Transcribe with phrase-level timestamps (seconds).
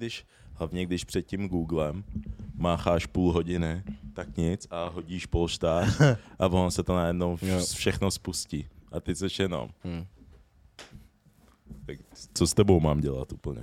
[0.00, 0.24] když,
[0.54, 2.04] hlavně když před tím Googlem
[2.54, 3.82] mácháš půl hodiny,
[4.14, 6.00] tak nic a hodíš polštář
[6.38, 8.68] a on se to najednou vš- všechno spustí.
[8.92, 9.70] A ty seš jenom.
[9.84, 10.04] Hm.
[11.86, 11.98] Tak
[12.34, 13.62] co s tebou mám dělat úplně?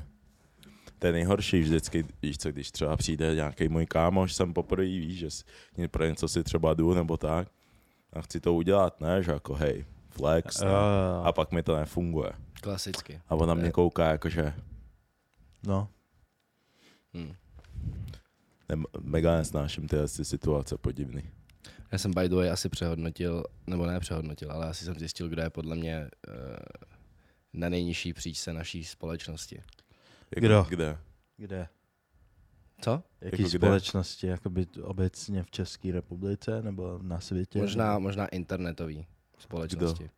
[0.99, 5.19] To je nejhorší vždycky, víš co, když třeba přijde nějaký můj kámoš sem poprvé, víš,
[5.19, 5.43] že si,
[5.91, 7.47] pro něco si třeba jdu nebo tak
[8.13, 10.67] a chci to udělat, ne, že jako hej, flex, ne?
[11.23, 12.31] a pak mi to nefunguje.
[12.61, 13.21] Klasicky.
[13.29, 14.53] A ona mě kouká jakože,
[15.67, 15.87] No,
[17.13, 17.33] Hm.
[18.69, 21.21] ne, mega nesnáším ty situace podivný.
[21.91, 25.41] Já jsem by the way asi přehodnotil, nebo ne přehodnotil, ale asi jsem zjistil, kdo
[25.41, 26.33] je podle mě uh,
[27.53, 29.55] na nejnižší příčce naší společnosti.
[30.35, 30.65] Jako, Kdo?
[30.69, 30.97] Kde?
[31.37, 31.67] kde?
[32.81, 33.03] Co?
[33.21, 33.59] Jaký Jako kde?
[33.67, 34.27] společnosti?
[34.27, 37.59] Jakoby obecně v České republice nebo na světě?
[37.59, 40.09] Možná, možná internetový společnosti.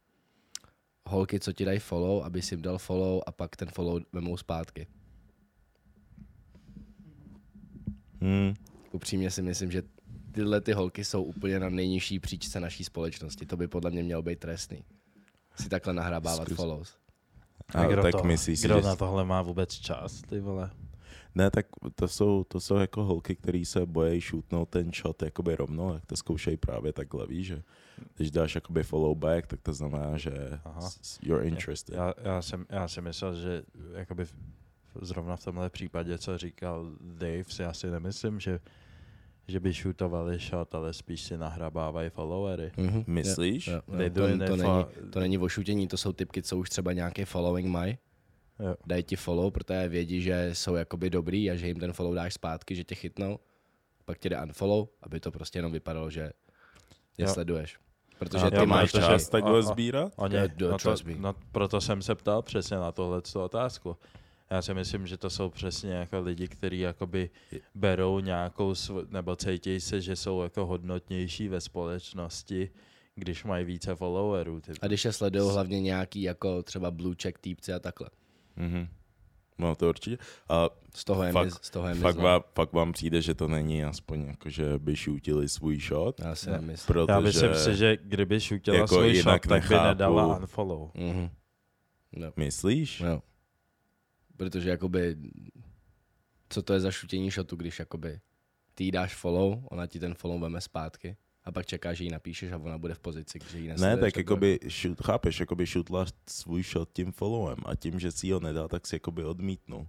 [1.08, 4.38] Holky, co ti dají follow, aby si jim dal follow a pak ten follow vemou
[4.38, 4.88] zpátky.
[8.22, 8.54] Hmm.
[8.92, 9.84] Upřímně si myslím, že
[10.32, 13.46] tyhle ty holky jsou úplně na nejnižší příčce naší společnosti.
[13.46, 14.84] To by podle mě mělo být trestný.
[15.62, 16.58] Si takhle nahrabávat Zkus.
[16.58, 16.98] follows.
[17.74, 18.88] A kdo tak to, myslíš si, kdo že...
[18.88, 20.72] na tohle má vůbec čas, ty vole?
[21.36, 25.56] Ne, tak to jsou, to jsou jako holky, které se bojí shootnout ten shot jakoby
[25.56, 27.64] rovnou, tak to zkoušejí právě takhle, víš, že
[28.16, 30.32] když dáš jakoby follow back, tak to znamená, že
[30.66, 30.90] Aha.
[31.22, 31.96] you're interested.
[31.96, 34.26] Já, já, jsem, já si myslel, že jakoby
[35.02, 38.60] zrovna v tomhle případě, co říkal Dave, si asi nemyslím, že,
[39.48, 42.72] že by shootovali shot, ale spíš si nahrabávají followery.
[42.78, 43.04] Mhm.
[43.08, 43.68] Myslíš?
[43.68, 44.14] Jo, jo, They jo.
[44.14, 46.70] To, doing to, it není, for- to není o šutění, to jsou typky, co už
[46.70, 47.98] třeba nějaký following mají.
[48.60, 48.76] Jo.
[48.86, 52.34] Dají ti follow, protože vědí, že jsou jakoby dobrý a že jim ten follow dáš
[52.34, 53.40] zpátky, že tě chytnou.
[54.06, 56.22] Pak tě jde unfollow, aby to prostě jenom vypadalo, že
[57.18, 57.28] je Jo.
[57.34, 57.78] sleduješ.
[58.20, 60.14] Protože A ty Ty máš čas takhle sbírat?
[60.16, 63.98] Oni, Jo, jo, no, to, no, proto jsem se ptal přesně na tohle otázku.
[64.52, 67.30] Já si myslím, že to jsou přesně jako lidi, kteří jakoby
[67.76, 72.70] berou nějakou, sv- nebo cítí se, že jsou jako hodnotnější ve společnosti,
[73.16, 74.62] když mají více followerů.
[74.62, 74.72] Ty.
[74.82, 78.10] A když je sledují hlavně nějaký jako třeba blue check týpci a takhle.
[78.56, 78.88] Mhm.
[79.58, 80.18] No to určitě.
[80.50, 83.34] A Z toho je Fakt- mi, z toho je fakt, vám, fakt vám přijde, že
[83.36, 86.20] to není aspoň jako, že by shootili svůj shot?
[86.20, 86.58] Já si Ne.
[86.58, 86.88] nemyslím.
[86.88, 87.12] Protože...
[87.14, 90.92] Já myslím si, že kdyby šutila jako svůj shot, tak by nedala unfollow.
[90.96, 91.30] Mhm.
[92.16, 93.02] No, Myslíš?
[93.02, 93.22] no.
[94.40, 95.18] Protože jakoby,
[96.50, 98.20] co to je za šutění shotu, když jakoby
[98.76, 102.10] ty jí dáš follow, ona ti ten follow veme zpátky a pak čekáš, že jí
[102.10, 106.06] napíšeš a ona bude v pozici, že jí Ne, tak jakoby, shoot, chápeš, jakoby shootla
[106.30, 109.88] svůj shot tím followem a tím, že si ho nedal, tak si jakoby odmítnul.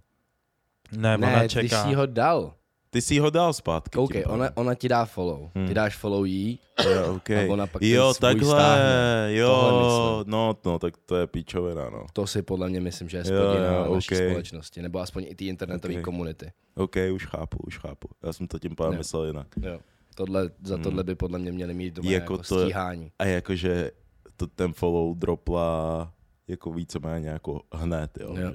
[0.91, 1.83] Ne, Ne, ona ty čeká.
[1.83, 2.55] jsi ho dal.
[2.93, 3.97] Ty si ho dal zpátky.
[3.97, 4.23] Pádem.
[4.27, 5.49] ona, ona ti dá follow.
[5.55, 5.67] Hmm.
[5.67, 6.59] Ty dáš follow jí
[6.93, 7.47] Jo, okay.
[7.49, 9.27] a ona pak jo, takhle, stáhne.
[9.33, 12.05] Jo, no, no, tak to je píčovina, no.
[12.13, 14.21] To si podle mě myslím, že je Jo, spodina jo, naší ok.
[14.29, 16.01] společnosti, nebo aspoň i té internetové Ok.
[16.01, 16.51] komunity.
[16.75, 18.07] OK, už chápu, už chápu.
[18.23, 18.97] Já jsem to tím pádem Jo.
[18.97, 19.47] myslel jinak.
[19.61, 19.79] Jo.
[20.15, 20.83] Tohle, za Hmm.
[20.83, 23.11] tohle by podle mě měli mít doma Jako jako, to- stíhání.
[23.19, 23.91] A jakože
[24.35, 26.13] to, ten follow dropla
[26.47, 28.35] jako víceméně jako hned, jo.
[28.37, 28.53] Jo.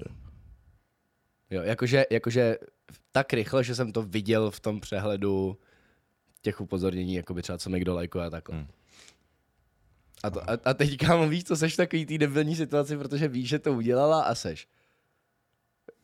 [1.50, 2.56] Jo, jakože, jakože
[3.12, 5.58] tak rychle, že jsem to viděl v tom přehledu
[6.42, 8.56] těch upozornění, jako by třeba co mi kdo lajkuje a takhle.
[8.56, 8.66] Hmm.
[10.22, 13.28] A, to, a, a teď, kámo, víš, co seš v takový tý debilní situaci, protože
[13.28, 14.68] víš, že to udělala a seš.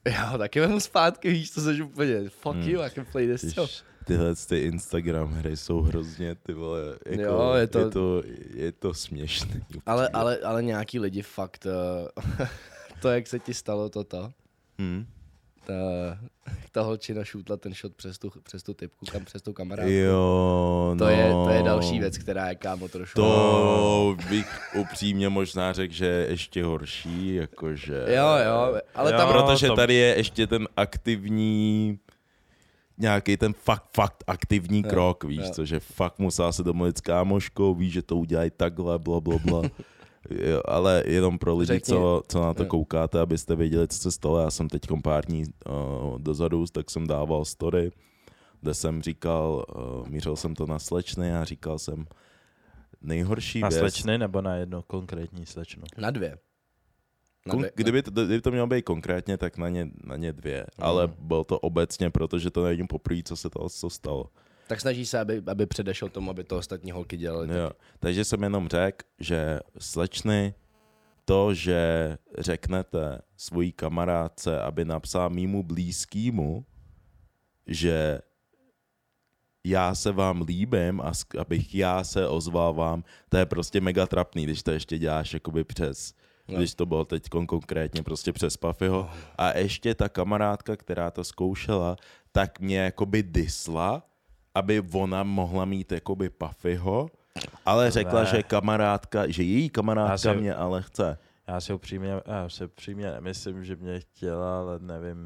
[0.07, 2.69] Já ho taky vemu zpátky, víš, co seš úplně, fuck Hmm.
[2.69, 7.23] you, I can play this Tyž, tyhle ty Instagram hry jsou hrozně, ty vole, jako,
[7.23, 8.23] Jo, je to- je to,
[8.55, 9.61] je to směšný.
[9.87, 12.47] Ale, ale, ale nějaký lidi fakt, uh,
[13.03, 14.33] to, jak se ti stalo toto,
[14.79, 15.07] Hmm.
[15.67, 15.75] Ta,
[16.73, 19.93] ta holčina šutla ten shot přes tu, přes tu typku, kam přes tu kamarádku.
[19.93, 21.11] Jo, To, no.
[21.11, 23.21] je, to je další věc, která je kámo trošku.
[23.21, 28.05] To bych upřímně možná řekl, že je ještě horší, jakože...
[28.09, 29.33] Jo, jo, ale Jo, tam...
[29.33, 31.99] Protože to- tady je ještě ten aktivní
[32.99, 35.51] nějaký ten fakt, fakt aktivní Jo, krok, víš, jo.
[35.53, 39.37] co, že fakt musela se domluvit s kámoškou, víš, že to udělají takhle, bla, bla,
[39.45, 39.63] bla.
[40.65, 44.41] Ale jenom pro lidi, Řekni- co, co na to koukáte, abyste věděli, co se stalo.
[44.41, 47.91] Já jsem teď pár dní uh, dozadu, tak jsem dával story,
[48.61, 52.07] kde jsem říkal, uh, mířil jsem to na slečny a říkal jsem,
[53.03, 53.79] nejhorší Na věc...
[53.81, 55.83] slečny nebo na jednu konkrétní slečnu?
[55.99, 56.39] Na dvě.
[57.47, 60.33] Na Kon- dvě kdyby, to, kdyby to mělo být konkrétně, tak na ně, na ně
[60.33, 60.67] dvě.
[60.79, 64.31] Ale bylo to obecně, protože to není poprvé, co se to co stalo.
[64.67, 67.59] Tak snaží se, aby, aby předešel tomu, aby to ostatní holky dělali.
[67.59, 67.71] Jo.
[67.99, 70.55] Takže jsem jenom řekl, že slečny,
[71.25, 76.65] to, že řeknete svojí kamarádce, aby napsal mýmu blízkýmu,
[77.67, 78.21] že
[79.65, 84.45] já se vám líbím a abych já se ozval vám, to je prostě mega trapný,
[84.45, 86.15] když to ještě děláš jakoby přes,
[86.49, 86.59] No.
[86.59, 89.11] když to bylo teď konkrétně prostě přes Pafyho.
[89.39, 91.97] A ještě ta kamarádka, která to zkoušela,
[92.33, 94.03] tak mě jakoby disla,
[94.55, 97.11] aby ona mohla mít jakoby Pafyho,
[97.67, 98.27] ale řekla, Ne.
[98.31, 101.19] že kamarádka, že její kamarádka si- mě ale chce.
[101.49, 105.19] Já si upřímně, já si upřímně nemyslím, že mě chtěla, ale nevím.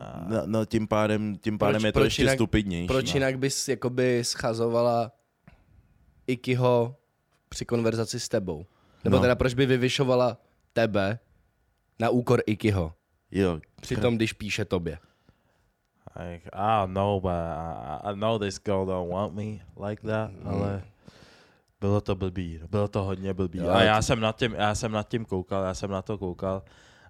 [0.00, 0.24] A...
[0.28, 2.86] No, no tím pádem, tím pádem Proč- je to proč ještě jinak- stupidnější.
[2.86, 3.16] Proč no.
[3.16, 5.12] jinak bys jakoby schazovala
[6.26, 6.96] Ikiho
[7.48, 8.66] při konverzaci s tebou?
[9.04, 9.22] Nebo No.
[9.22, 10.38] teda proč by vyvyšovala
[10.72, 11.18] tebe
[11.98, 12.92] na úkor Ikiho?
[13.30, 14.98] Jo, Přitom, když píše tobě.
[16.18, 19.58] Like, I don't know, but I, I know this girl don't want me
[19.88, 20.48] like that, Mm.
[20.48, 20.82] ale
[21.80, 23.58] bylo to blbý, bylo to hodně blbý.
[23.58, 26.18] Jo, a já jsem, nad tím, já jsem nad tím koukal, já jsem na to
[26.18, 26.62] koukal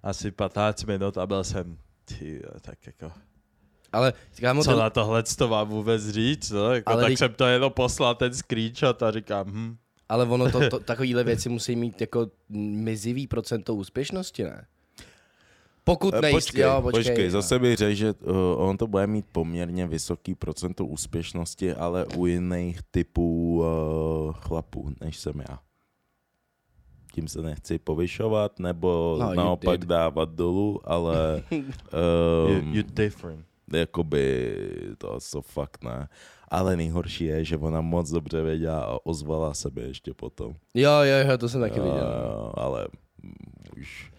[0.03, 3.11] asi 15 minut a byl jsem, ty, tak jako,
[3.93, 6.73] Ale kámo, co ten, na tohle to mám vůbec říct, no?
[6.73, 9.77] jako, Ale tak teď- jsem to jenom poslal ten screenshot a říkám, hm,
[10.09, 14.65] ale ono to, to, takovýhle věci musí mít jako mizivý procento úspěšnosti, ne?
[15.87, 17.31] Pokud Eh, nejist, Počkej, jo, počkej, počkej, no.
[17.31, 22.25] zase bych řekl, že uh, on to bude mít poměrně vysoký procento úspěšnosti, ale u
[22.25, 25.59] jiných typů uh, chlapů, než jsem já.
[27.13, 29.89] Tím se nechci povyšovat, nebo No, naopak did.
[29.89, 31.43] dávat dolů, ale
[32.61, 33.45] um, you different.
[33.73, 34.55] jakoby
[34.97, 36.07] to so fakt ne.
[36.47, 40.53] Ale nejhorší je, že ona moc dobře věděla a ozvala sebe ještě potom.
[40.73, 42.07] Jo, jo, jo, to jsem taky viděl.
[42.45, 42.87] Uh, ale
[43.81, 44.11] už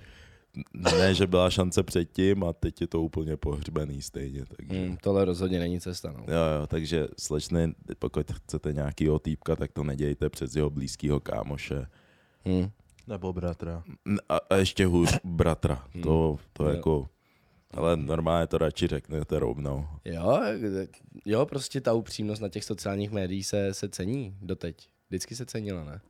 [0.74, 4.44] ne, že byla šance předtím a teď je to úplně pohřbený stejně.
[4.56, 4.80] Takže.
[4.80, 6.18] Hmm, tohle rozhodně není cesta, no.
[6.18, 11.86] Jo, jo, takže slečny, pokud chcete nějakýho týpka, tak to nedějte přes jeho blízkýho kámoše.
[12.44, 12.70] Hmm.
[13.06, 13.82] Nebo bratra.
[14.28, 15.84] A, a ještě hůř bratra.
[16.02, 16.70] To, to Jo.
[16.70, 17.08] jako...
[17.70, 19.86] Ale normálně to radši řeknete rovnou.
[20.04, 20.40] Jo,
[21.24, 24.88] jo, prostě ta upřímnost na těch sociálních médiích se, se cení doteď.
[25.08, 26.00] Vždycky se cenila, ne?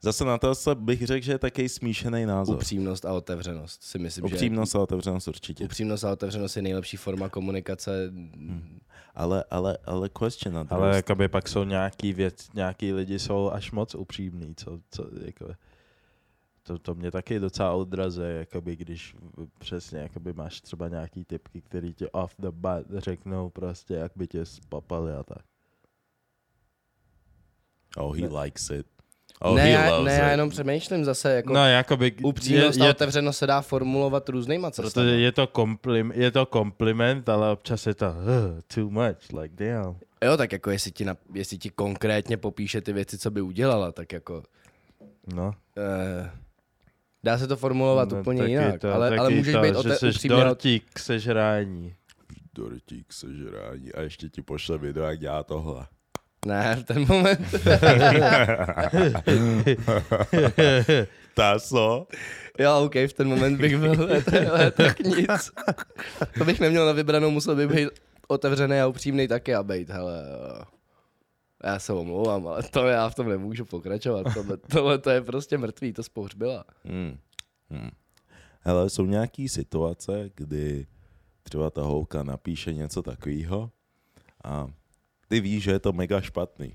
[0.00, 2.54] Zase na to se bych řekl, že je takový smíšený názor.
[2.56, 5.64] Upřímnost a otevřenost si myslím, Upřímnost a otevřenost určitě.
[5.64, 8.12] že upřímnost a otevřenost je nejlepší forma komunikace.
[9.14, 10.94] Ale, ale, ale question na Ale stranu.
[10.94, 15.46] jakoby pak jsou nějaký věc, nějaký lidi jsou až moc upřímní, co, co jako,
[16.62, 19.16] to, to mě taky docela odrazuje, jakoby, když
[19.58, 24.26] přesně jakoby máš třeba nějaký typky, který ti off the bat řeknou prostě, jak by
[24.26, 25.44] tě spapali a tak.
[27.96, 28.40] Oh, he Ne.
[28.42, 28.86] likes it.
[29.44, 32.90] Oh, ne, já, ne, já jenom přemýšlím zase, jako No, jakoby, upřímnost je, a je,
[32.90, 34.90] otevřenost se dá formulovat různýma cestami.
[34.90, 39.64] protože je to, komplim, je to kompliment, ale občas je to uh, too much, like
[39.64, 39.96] damn.
[40.24, 43.92] Jo, tak jako jestli ti, na, jestli ti konkrétně popíše ty věci, co by udělala,
[43.92, 44.42] tak jako...
[45.34, 45.54] No.
[45.78, 46.30] Eh,
[47.24, 49.96] dá se to formulovat no, úplně jinak, to, ale, ale můžeš to, být že ote,
[49.96, 50.36] jsi upřímně...
[50.36, 51.94] dortík k sežrání.
[52.54, 55.86] Dortík sežrání a ještě ti pošle video, jak dělá tohle.
[56.46, 57.40] Ne, v ten moment.
[61.34, 62.06] Taso.
[62.58, 64.08] jo, OK, v ten moment bych byl,
[64.72, 65.50] tak nic.
[66.38, 67.88] To bych neměl na vybranou, musel bych být
[68.28, 70.22] otevřený a upřímný taky a být, hele,
[71.64, 74.26] já se omlouvám, ale to já v tom nemůžu pokračovat.
[74.34, 76.64] Tohle, tohle to je prostě mrtvý, to spouřbila.
[76.84, 77.18] Hmm.
[77.70, 77.90] Hmm.
[78.60, 80.86] Hele, jsou nějaký situace, kdy
[81.42, 83.70] třeba ta holka napíše něco takového
[84.44, 84.66] a
[85.32, 86.74] ty víš, že je to mega špatný.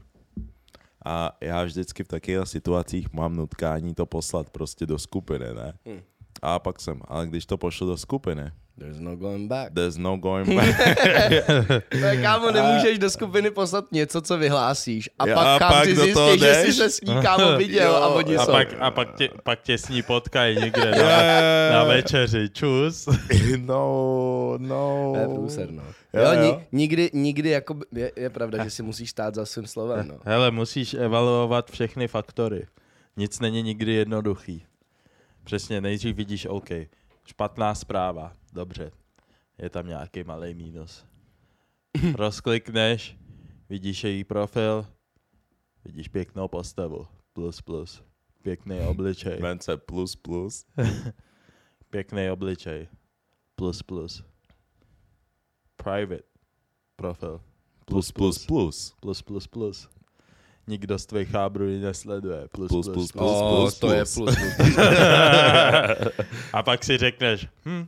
[1.06, 5.74] A já vždycky v takových situacích mám nutkání to poslat prostě do skupiny, ne?
[5.86, 6.02] Hmm.
[6.42, 9.74] A pak jsem, ale když to pošlu do skupiny, There's no going back.
[9.74, 10.78] there's no going back.
[12.02, 15.10] Tak kámo, nemůžeš do skupiny poslat něco, co vyhlásíš.
[15.20, 17.88] A Jo, pak, a kam pak ty zjistíš, že jsi se s ní kámo viděl
[17.92, 18.52] Jo, a oni a jsou.
[18.52, 21.08] pak, a pak, tě, pak tě s ní potkají někde na,
[21.72, 22.50] na večeři.
[22.50, 23.06] Čus.
[23.58, 25.12] no, no.
[25.16, 25.84] To je průser, no.
[26.18, 26.42] Jo, Jo, jo.
[26.60, 30.08] ni, nikdy, nikdy, jako, by- je, je pravda, že si musíš stát za svým slovem,
[30.08, 30.20] no.
[30.26, 32.68] Hele, musíš evaluovat všechny faktory.
[33.18, 34.66] Nic není nikdy jednoduchý.
[35.44, 36.70] Přesně, nejdřív vidíš, OK,
[37.26, 38.92] špatná zpráva, dobře,
[39.58, 41.06] je tam nějaký malý mínus.
[42.16, 43.18] Rozklikneš,
[43.70, 44.86] vidíš její profil,
[45.86, 48.04] vidíš pěknou postavu, plus plus,
[48.42, 50.66] pěkný obličej, Vence plus plus.
[51.90, 52.88] pěkný obličej,
[53.56, 54.24] plus plus,
[55.88, 56.24] private
[56.96, 57.40] profil,
[57.86, 58.94] Plus plus plus.
[59.02, 59.88] plus plus plus.
[60.68, 62.48] Nikdo z tvých chábrů ji nesleduje.
[62.52, 63.22] Plus Plus, plus, plus, plus.
[63.40, 63.42] plus.
[63.42, 64.36] Oh, to je plus.
[64.36, 64.78] plus, plus.
[66.54, 67.88] A pak si řekneš, hm,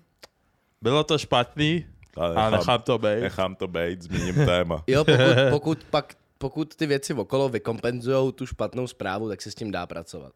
[0.82, 1.86] bylo to špatný,
[2.18, 3.22] Ale a nechám, nechám to být.
[3.22, 4.84] nechám to být, zmíním téma.
[4.88, 9.56] Jo, pokud, pokud, pak, pokud ty věci okolo vykompenzují tu špatnou zprávu, tak se s
[9.56, 10.34] tím dá pracovat.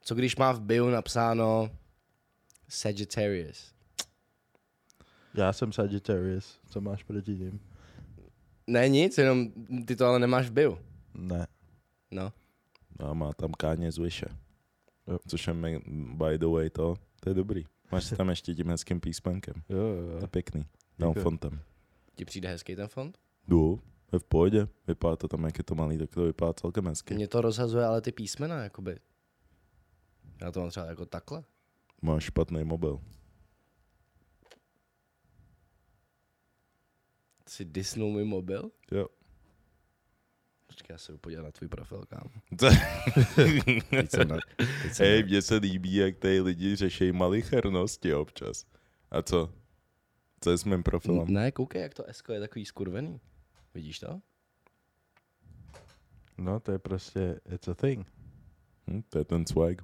[0.00, 1.70] Co když má v bio napsáno
[2.68, 3.72] Sagittarius?
[5.38, 7.60] Já jsem Sagittarius, co máš proti ním?
[8.66, 9.48] Ne, nic, jenom
[9.86, 10.78] ty to ale nemáš v bio.
[11.14, 11.46] Ne.
[12.10, 12.32] No.
[13.00, 14.26] No, má tam káně z Vyše.
[15.06, 15.18] Jo.
[15.28, 15.80] Což je me-
[16.14, 17.64] by the way to, to je dobrý.
[17.92, 19.54] Máš tam ještě tím hezkým písmenkem.
[19.68, 20.18] Jo, jo, To jo.
[20.20, 20.64] je pěkný.
[20.96, 21.60] Tam fontem.
[22.14, 23.18] Ti přijde hezký ten fond?
[23.48, 23.80] Jdu,
[24.12, 24.68] je v pohodě.
[24.86, 27.14] Vypadá to tam, jak je to malý, tak to vypadá celkem hezky.
[27.14, 28.98] Mě to rozhazuje ale ty písmena, jakoby.
[30.40, 31.44] Já to mám třeba jako takhle.
[32.02, 33.00] Máš špatný mobil.
[37.48, 38.70] Jsi disnul můj mobil?
[38.92, 39.06] Jo.
[40.66, 42.30] Počkej, já se jdu podívat na tvůj profil, kámo.
[42.60, 42.66] Co?
[43.90, 48.14] Teď jsem na, teď jsem Hej, na, mně se líbí, jak tady lidi řeší malichernosti
[48.14, 48.66] občas.
[49.10, 49.52] A co?
[50.40, 51.28] Co je s mým profilem?
[51.28, 53.20] ne, koukej, jak to Esko je takový skurvený.
[53.74, 54.20] Vidíš to?
[56.38, 58.06] No, to je prostě, it's a thing.
[58.90, 59.82] Hm, to je ten swag.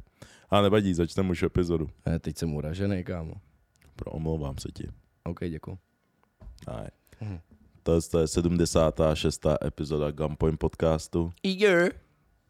[0.50, 1.90] A nevadí, začneme už epizodu.
[2.06, 3.34] Ne, teď jsem uražený, kámo.
[3.96, 4.88] Pro omlouvám se ti.
[5.24, 5.78] OK, děkuji.
[6.66, 6.90] Ne.
[7.20, 7.40] Mhm.
[7.84, 9.46] To, je 76.
[9.64, 11.32] epizoda Gunpoint podcastu.
[11.42, 11.92] Eager.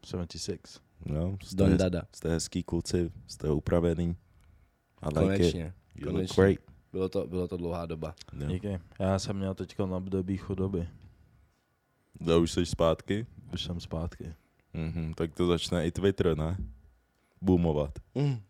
[0.06, 0.80] 76.
[1.06, 2.02] No, jste, Don Dada.
[2.12, 4.16] jste hezký kluci, jste upravený.
[5.02, 5.38] I like it.
[5.38, 5.74] Konečně.
[5.94, 6.42] You look konečně.
[6.44, 6.58] great.
[6.92, 8.14] Bylo to, bylo to dlouhá doba.
[8.40, 8.46] Jo.
[8.48, 8.80] Díky.
[8.98, 10.88] Já jsem měl teď na období chudoby.
[12.20, 13.26] No, už jsi zpátky?
[13.54, 14.34] Už jsem zpátky.
[14.74, 16.56] Mhm, tak to začne i Twitter, ne?
[17.40, 17.98] Boomovat.
[18.14, 18.40] Mm.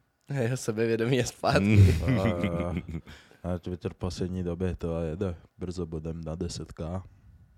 [0.41, 1.95] Jeho sebevědomí je zpátky.
[2.07, 2.83] Mm.
[3.45, 5.37] A, a, a Twitter v poslední době to jede.
[5.59, 7.03] Brzo budem na 10k.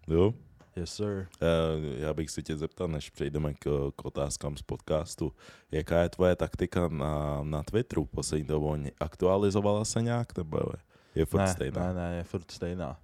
[0.09, 0.35] Jo?
[0.77, 1.27] Yes, sir.
[1.43, 5.33] Eh, Já bych se tě zeptal, než přejdeme k, k otázkám z podcastu.
[5.73, 8.77] Jaká je tvoje taktika na, na Twitteru poslední dobou?
[9.01, 10.81] Aktualizovala se nějak, nebo je-
[11.15, 11.87] je furt ne, stejná?
[11.87, 13.01] ne, ne, je furt stejná.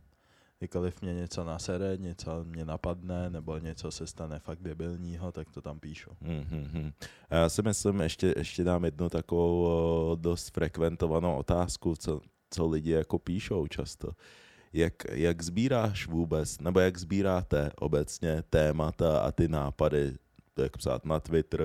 [0.59, 5.61] Kdykoliv mě něco nasere, něco mě napadne, nebo něco se stane fakt debilního, tak to
[5.61, 6.11] tam píšu.
[6.23, 6.93] Mm-hmm.
[7.31, 12.21] Já si myslím, ještě, ještě dám jednu takovou dost frekventovanou otázku, co,
[12.53, 14.13] co lidi jako píšou často.
[14.73, 20.13] Jak, jak sbíráš vůbec, nebo jak sbíráte obecně témata a ty nápady,
[20.59, 21.63] jak psát na Twitter,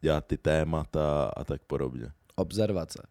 [0.00, 2.06] dělat ty témata a tak podobně?
[2.36, 3.06] Observace.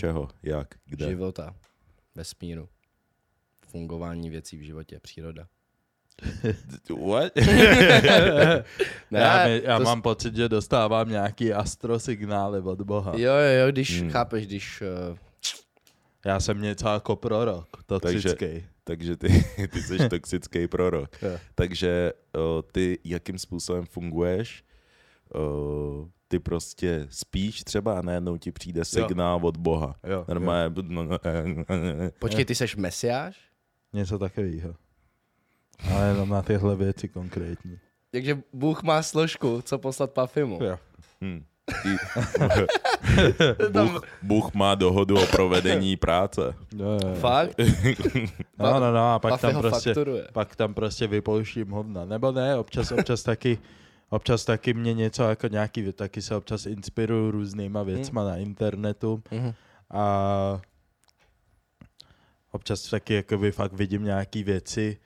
[0.00, 0.28] Čeho?
[0.42, 0.74] Jak?
[0.84, 1.08] Kde?
[1.08, 1.54] Života.
[2.14, 2.68] Vesmíru.
[3.68, 5.00] Fungování věcí v životě.
[5.02, 5.46] Příroda.
[7.10, 7.32] What?
[9.10, 13.12] Ne, já mi, já to mám pocit, že dostávám nějaký astrosignály od Boha.
[13.16, 14.10] Jo, jo, jo, když Hmm.
[14.10, 14.82] chápeš, když...
[15.10, 15.16] Uh,
[16.26, 18.66] Já jsem něco jako prorok, toxický.
[18.84, 19.28] Takže ty,
[19.72, 21.10] ty jsi toxický prorok.
[21.22, 21.38] Jo.
[21.54, 24.64] Takže o, ty jakým způsobem funguješ,
[25.34, 29.96] o, ty prostě spíš třeba a najednou ti přijde signál od Boha.
[30.04, 31.18] Jo, Normálně, no, no,
[32.18, 33.40] počkej, ty seš mesiáš?
[33.92, 34.74] Něco takového.
[35.94, 37.78] Ale jenom na tyhle věci konkrétní.
[38.10, 40.58] Takže Bůh má složku, co poslat Pafimu.
[40.62, 40.78] Jo.
[41.24, 41.44] hm.
[43.56, 46.40] Ty- Bůh, Bůh má dohodu o provedení práce.
[46.76, 47.14] Jo, jo, jo.
[47.14, 47.56] Fakt?
[48.58, 50.28] No, no, no, a pak tam ho prostě, fakturuje.
[50.32, 52.04] pak tam prostě vypouštím hovna.
[52.04, 53.58] Nebo ne, občas, občas taky,
[54.10, 59.52] občas taky mě něco jako nějaký, taky se občas inspiruju různýma věcma na internetu Mhm.
[59.90, 60.60] a
[62.52, 64.98] občas taky jakoby fakt vidím nějaký věci,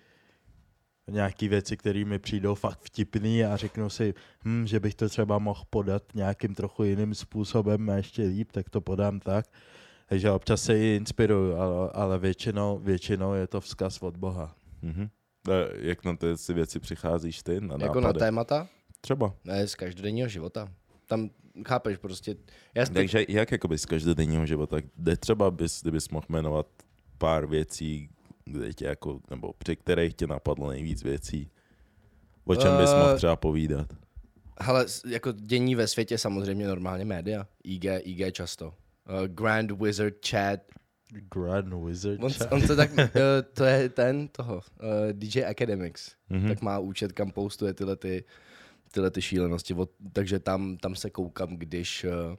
[1.10, 4.14] nějaký věci, které mi přijdou fakt vtipný a řeknu si,
[4.44, 8.70] hm, že bych to třeba mohl podat nějakým trochu jiným způsobem a ještě líp, tak
[8.70, 9.46] to podám tak.
[10.08, 14.54] Takže občas se i inspiruju, ale, ale většinou, většinou je to vzkaz od Boha.
[14.82, 15.08] Mhm.
[15.48, 17.60] A Jak na ty si věci přicházíš ty?
[17.60, 18.18] Na Jako na nápady?
[18.18, 18.68] témata?
[19.00, 19.34] Třeba.
[19.44, 20.68] Ne, z každodenního života.
[21.06, 21.30] Tam,
[21.66, 22.36] chápeš, prostě...
[22.74, 26.66] Já si Takže jak jakoby z každodenního života, kde třeba bys, kdybys mohl jmenovat
[27.18, 28.10] pár věcí,
[28.52, 31.50] kde tě jako, nebo při kterých tě napadlo nejvíc věcí,
[32.45, 33.87] o čem bys Eh, mohl třeba povídat?
[34.61, 37.47] Hele, jako dění ve světě samozřejmě normálně média.
[37.64, 38.66] IG, IG často.
[38.66, 40.61] Uh, Grand Wizard Chat.
[41.35, 42.23] Grand Wizard.
[42.23, 42.52] On, chat.
[42.52, 43.07] on se tak, uh,
[43.54, 44.61] to je ten toho, uh,
[45.12, 46.12] DJ Academics.
[46.28, 46.40] Mhm.
[46.40, 46.49] Hmm.
[46.49, 48.25] Tak má účet, kam postuje tyhle ty,
[48.90, 49.75] tyhle ty šílenosti.
[49.75, 52.04] Od, takže tam, tam se koukám, když...
[52.04, 52.37] Uh,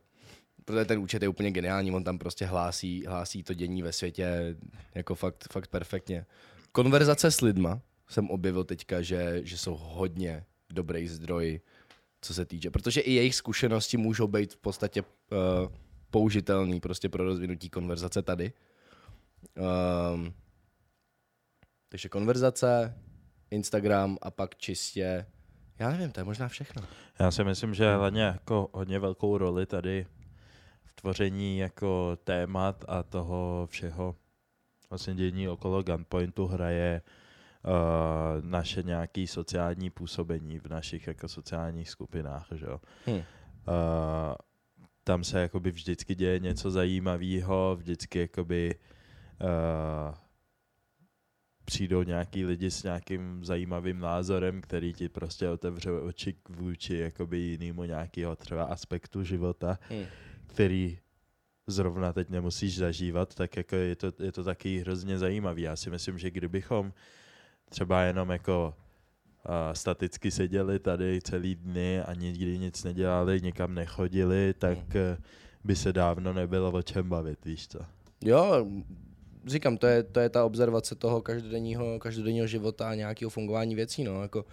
[0.66, 4.56] protože ten účet je úplně geniální, on tam prostě hlásí, hlásí to dění ve světě
[4.96, 6.26] jako fakt, fakt perfektně.
[6.72, 11.62] Konverzace s lidma jsem objevil teďka, že, že jsou hodně dobrý zdroj,
[12.22, 15.08] co se týče, protože i jejich zkušenosti můžou být v podstatě uh,
[16.10, 18.54] použitelný prostě pro rozvinutí konverzace tady.
[20.14, 20.34] Um,
[21.90, 22.98] takže konverzace,
[23.52, 25.26] Instagram a pak čistě,
[25.80, 26.84] já nevím, to je možná všechno.
[27.20, 30.06] Já si myslím, že hlavně jako hodně velkou roli tady
[30.92, 34.16] v tvoření jako témat a toho všeho
[34.90, 37.02] vlastně dění okolo Gunpointu hraje
[37.66, 37.72] uh,
[38.50, 42.82] naše nějaké sociální působení v našich jako sociálních skupinách, že jo.
[43.08, 43.12] Hm.
[43.12, 43.24] Uh,
[45.04, 48.76] tam se jakoby vždycky děje něco zajímavého, vždycky jakoby
[49.42, 50.16] uh,
[51.66, 57.84] přijdou nějaký lidi s nějakým zajímavým názorem, který ti prostě otevře oči vůči jakoby jinému
[57.84, 60.06] nějakého třeba aspektu života, Hmm.
[60.52, 61.00] Který
[61.68, 65.62] zrovna teď nemusíš zažívat, tak jako je to, je to taky hrozně zajímavý.
[65.62, 66.94] Já si myslím, že kdybychom
[67.70, 68.74] třeba jenom jako
[69.46, 75.24] uh, staticky seděli tady celý dny a nikdy nic nedělali, nikam nechodili, tak uh,
[75.64, 77.80] by se dávno nebylo o čem bavit, víš co?
[78.24, 78.68] Jo,
[79.46, 84.04] říkám, to je, to je ta observace toho každodenního, každodenního života a nějakého fungování věcí,
[84.04, 84.46] no, jako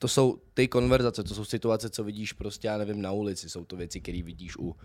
[0.00, 3.64] to jsou ty konverzace, to jsou situace, co vidíš prostě, já nevím, na ulici, jsou
[3.64, 4.76] to věci, které vidíš u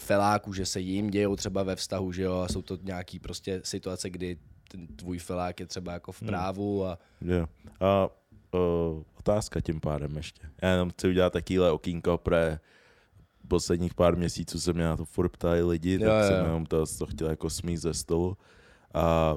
[0.00, 3.60] feláků, že se jim dějou třeba ve vztahu, že jo, a jsou to nějaký prostě
[3.64, 4.38] situace, kdy
[4.70, 7.46] ten tvůj felák je třeba jako v právu a Jo.
[7.80, 8.08] A
[8.54, 10.48] uh, otázka tím pádem ještě.
[10.62, 12.60] Já jenom chci udělat takýhle okýnko, pre
[13.48, 16.66] posledních pár měsíců se mě na to furt ptali lidi, Jo, tak jo, jsem jenom
[16.66, 18.36] to, to chtěl jako smít ze stolu.
[18.94, 19.36] A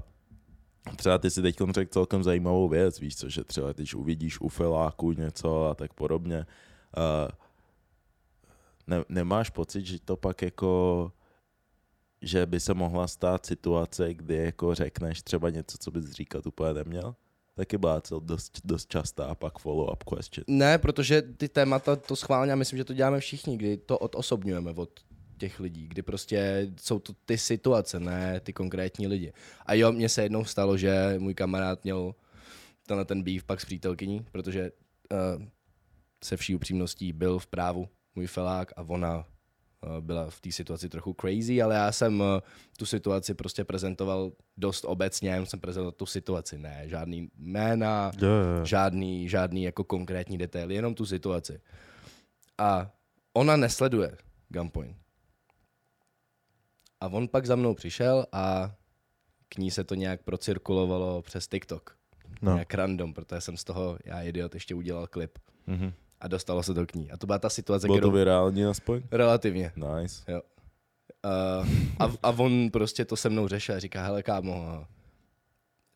[0.95, 4.49] třeba ty si teď řekl celkem zajímavou věc, víš co, že třeba když uvidíš u
[4.49, 6.45] feláku něco a tak podobně,
[6.97, 7.27] a
[8.87, 11.11] ne, nemáš pocit, že to pak jako
[12.21, 16.73] že by se mohla stát situace, kdy jako řekneš třeba něco, co bys říkat úplně
[16.73, 17.15] neměl?
[17.55, 20.43] Taky byla cel dost, dost častá pak follow-up question.
[20.47, 24.99] Ne, protože ty témata, to schválně, myslím, že to děláme všichni, kdy to odosobňujeme od
[25.37, 29.33] těch lidí, kdy prostě jsou to ty situace, ne ty konkrétní lidi.
[29.65, 32.15] A jo, mně se jednou stalo, že můj kamarád měl
[32.87, 34.71] tenhle ten býv pak s přítelkyní, protože
[35.11, 35.45] uh,
[36.23, 40.89] se vší upřímností byl v právu můj felák a ona uh, byla v té situaci
[40.89, 42.25] trochu crazy, ale já jsem uh,
[42.77, 48.65] tu situaci prostě prezentoval dost obecně, já jsem prezentoval tu situaci, ne žádný jména, jo.
[48.65, 51.61] žádný, žádný jako konkrétní detail, jenom tu situaci.
[52.57, 52.91] A
[53.33, 54.17] ona nesleduje
[54.49, 54.97] Gunpoint.
[56.99, 58.75] A on pak za mnou přišel a
[59.49, 61.97] k ní se to nějak procirkulovalo přes TikTok.
[62.41, 62.53] No.
[62.53, 65.39] Nějak random, protože jsem z toho, já idiot, ještě udělal klip.
[65.67, 65.93] Mhm.
[66.21, 67.11] A dostalo se to k ní.
[67.11, 68.09] A to byla ta situace, Bylo kterou...
[68.11, 69.01] to virální aspoň?
[69.11, 69.71] Relativně.
[69.75, 70.31] Nice.
[70.31, 70.41] Jo.
[71.25, 71.67] Uh,
[71.99, 74.85] a, a on prostě to se mnou řešil a říká, hele kámo,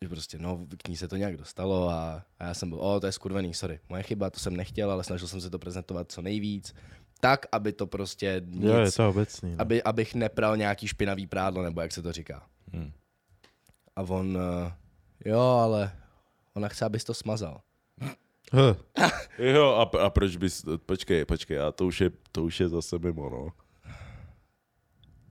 [0.02, 3.00] že prostě no, k ní se to nějak dostalo a, a já jsem byl, o,
[3.00, 6.12] to je skurvený, sorry, moje chyba, to jsem nechtěl, ale snažil jsem se to prezentovat
[6.12, 6.74] co nejvíc,
[7.20, 9.50] tak, aby to prostě nic, Jo, je to obecný.
[9.50, 9.56] No.
[9.58, 12.46] aby, abych nepral nějaký špinavý prádlo, nebo jak se to říká.
[12.72, 12.92] Hm.
[13.96, 14.38] A on,
[15.24, 15.92] jo, ale
[16.54, 17.60] ona chce, abys to smazal.
[18.52, 18.76] Huh.
[19.38, 22.98] Jo, a, a proč bys, počkej, počkej, a to už je, to už je zase
[22.98, 23.48] mimo, no.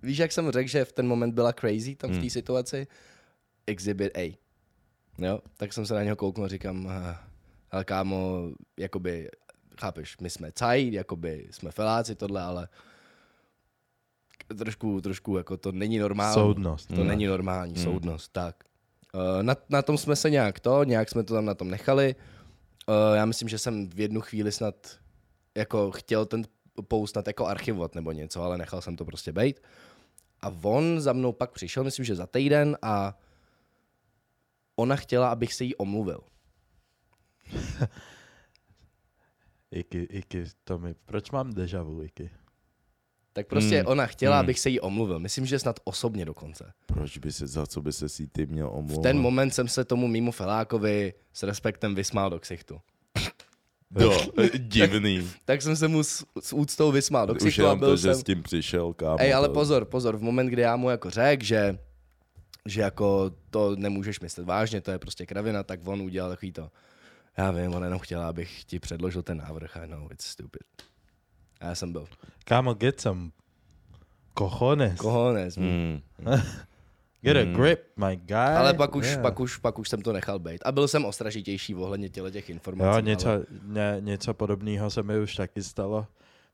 [0.03, 2.29] Víš, jak jsem řekl, že v ten moment byla crazy tam v té Hmm.
[2.29, 2.87] situaci?
[3.67, 4.37] Exhibit A.
[5.17, 7.15] Jo, tak jsem se na něho kouknul a říkám, "Ah,
[7.71, 8.49] ale kámo,
[8.79, 9.29] jakoby,
[9.81, 12.67] chápeš, my jsme caj, jakoby jsme feláci tohle, ale
[14.57, 16.33] trošku, trošku, jako to není normální.
[16.33, 16.85] Soudnost.
[16.87, 17.03] To no.
[17.03, 17.83] není normální, Hmm.
[17.83, 18.55] soudnost, tak.
[19.13, 22.15] Uh, na, na tom jsme se nějak to, nějak jsme to tam na tom nechali.
[22.89, 24.99] Uh, já myslím, že jsem v jednu chvíli snad
[25.55, 26.43] jako chtěl ten
[26.87, 29.61] post snad jako archivovat nebo něco, ale nechal jsem to prostě bejt.
[30.41, 33.17] A on za mnou pak přišel, myslím, že za týden a
[34.75, 36.19] ona chtěla, abych se jí omluvil.
[39.71, 42.29] Iky, Iky, to mi, proč mám deja vu, Iky?
[43.35, 43.87] Tak prostě Hmm.
[43.87, 44.43] ona chtěla, Hmm.
[44.45, 45.19] abych se jí omluvil.
[45.19, 46.73] Myslím, že snad osobně dokonce.
[46.85, 49.03] Proč by se, za co by se si ty měl V omlouvat?
[49.03, 52.79] ten moment jsem se tomu mýmu felákovi s respektem vysmál do ksichtu.
[53.99, 54.21] Jo,
[54.57, 55.29] divný.
[55.45, 58.01] Tak jsem se mu s, s úctou vysmál do Už ksichtu a byl to, že
[58.01, 58.15] jsem...
[58.15, 59.17] s tím přišel, kámo.
[59.21, 61.77] Ej, ale pozor, pozor, v moment, kdy já mu jako řekl, že,
[62.65, 66.69] že jako to nemůžeš myslet vážně, to je prostě kravina, tak on udělal takový to.
[67.37, 70.63] Já vím, on jenom chtěla, abych ti předložil ten návrh, I know, it's stupid.
[71.61, 72.07] Já jsem byl,
[72.45, 73.31] Kámo, get some
[74.37, 74.95] cojones.
[74.99, 75.57] cojones.
[75.57, 75.99] Mm.
[77.21, 77.53] Get a Mm.
[77.53, 78.35] grip, my guy.
[78.35, 79.21] Ale pak už, Yeah.
[79.21, 80.61] pak, už, pak už jsem to nechal být.
[80.65, 82.95] A byl jsem ostražitější ohledně těle těch informací.
[82.95, 83.45] Jo, něco, ale...
[83.63, 86.07] ně, něco podobného se mi už taky stalo.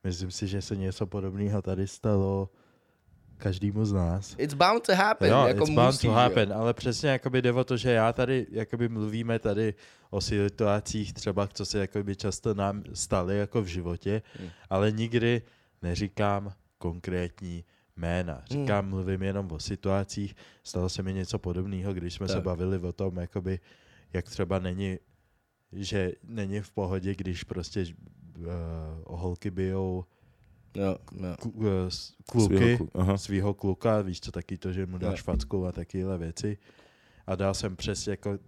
[0.03, 2.49] Myslím si, že se něco podobného tady stalo
[3.41, 4.35] každému z nás.
[4.37, 5.29] It's bound to happen.
[5.31, 7.91] jo, jako it's bound musí, to že happen, ale přesně jakoby jde o to, že
[7.91, 9.73] já tady jakoby mluvíme tady
[10.09, 14.49] o situacích třeba, co se jakoby často nám staly jako v životě, Hmm.
[14.69, 15.41] ale nikdy
[15.81, 17.63] neříkám konkrétní
[17.97, 18.41] jména.
[18.49, 20.35] Říkám, mluvím jenom o situacích.
[20.63, 22.43] Stalo se mi něco podobného, když jsme se Tak.
[22.43, 23.59] bavili o tom, jakoby,
[24.13, 24.97] jak třeba není,
[25.71, 27.85] že není v pohodě, když prostě
[28.37, 28.45] uh,
[29.07, 30.05] holky bijou
[30.75, 31.35] Jo, jo.
[31.41, 33.17] ku, uh, s- kluky, Svýho klu- aha.
[33.17, 35.23] svého kluka, víš co, taky to, že mu dáš Jo.
[35.23, 36.57] facku a takovéhle věci.
[37.27, 38.39] A dal jsem přes jako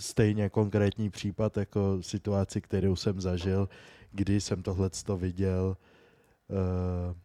[0.00, 3.68] stejně konkrétní případ jako situaci, kterou jsem zažil,
[4.12, 5.76] kdy jsem tohle viděl
[6.48, 7.16] uh,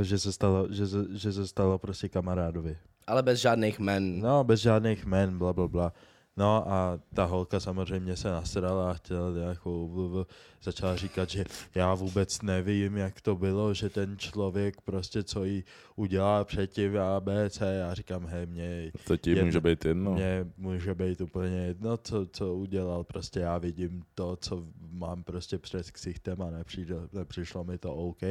[0.00, 2.76] Eh, Že se stalo, že se, že se stalo prostě kamarádovi.
[3.06, 4.20] Ale bez žádných men.
[4.20, 5.92] No, bez žádných men, bla, bla, bla.
[6.36, 10.26] No a ta holka samozřejmě se nasrala a chtěla nějakou, bl- bl-
[10.62, 15.64] začala říkat, že já vůbec nevím, jak to bylo, že ten člověk prostě co jí
[15.96, 17.74] udělá předtím A, B, C.
[17.74, 20.14] Já říkám, hej, mě, To ti Jedno- může být jedno.
[20.14, 23.04] mě může být úplně jedno, co, co udělal.
[23.04, 28.22] Prostě já vidím to, co mám prostě před ksichtem a nepřijde, nepřišlo mi to OK.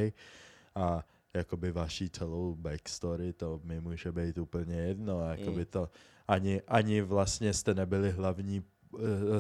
[0.76, 5.22] A jakoby vaší celou backstory, to mi může být úplně jedno.
[5.22, 5.66] Jakoby Mm.
[5.66, 5.90] to
[6.30, 8.64] ani, ani vlastně jste nebyli hlavní,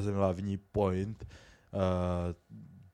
[0.07, 1.79] eh, hlavní point uh,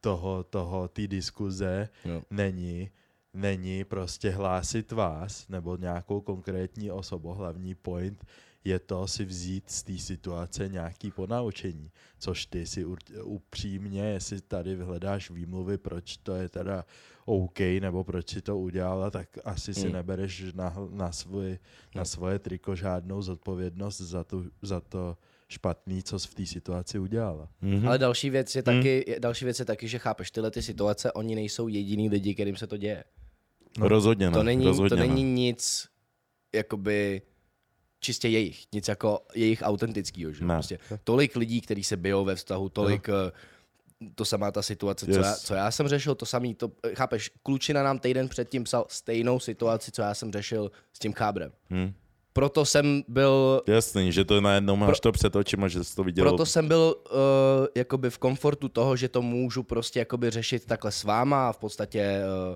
[0.01, 2.21] toho, toho, té diskuze Jo.
[2.29, 2.89] není,
[3.33, 7.33] není prostě hlásit vás nebo nějakou konkrétní osobu.
[7.33, 8.25] Hlavní point
[8.65, 12.85] je to si vzít z té situace nějaký ponaučení, což ty si
[13.23, 16.85] upřímně, jestli tady hledáš výmluvy, proč to je teda
[17.25, 19.91] OK, nebo proč si to udělala, tak asi si Hmm.
[19.93, 21.59] nebereš na, na, svůj,
[21.95, 26.99] na svoje triko žádnou zodpovědnost za, tu, za to špatný, co jsi v té situaci
[26.99, 27.49] udělala.
[27.61, 27.87] Mhm.
[27.87, 31.11] Ale další věc je taky, je- další věc je taky, že chápeš, tyhle ty situace,
[31.11, 33.03] oni nejsou jediný lidi, kterým se to děje.
[33.77, 34.31] No, rozhodně ne.
[34.33, 35.29] To není, rozhodně to není ne.
[35.29, 35.87] nic
[36.55, 37.21] jakoby
[38.05, 40.31] čistě jejich, nic jako jejich autentického.
[40.31, 40.45] Že?
[40.45, 40.55] Ne.
[40.55, 43.31] Prostě tolik lidí, kteří se bijou ve vztahu, tolik eh,
[44.15, 45.15] to samá ta situace, yes.
[45.15, 48.63] co, já, co já jsem řešil, to samý, to, eh, chápeš, klučina nám týden předtím
[48.63, 51.51] psal stejnou situaci, co já jsem řešil s tím chábrem.
[51.69, 51.93] Hm.
[52.33, 56.25] Proto jsem byl Jasný, že to najednou máš to před očima, že jsi to viděl.
[56.25, 57.17] Proto jsem byl uh,
[57.75, 61.57] jakoby v komfortu toho, že to můžu prostě jakoby řešit takhle s váma a v
[61.57, 62.55] podstatě uh,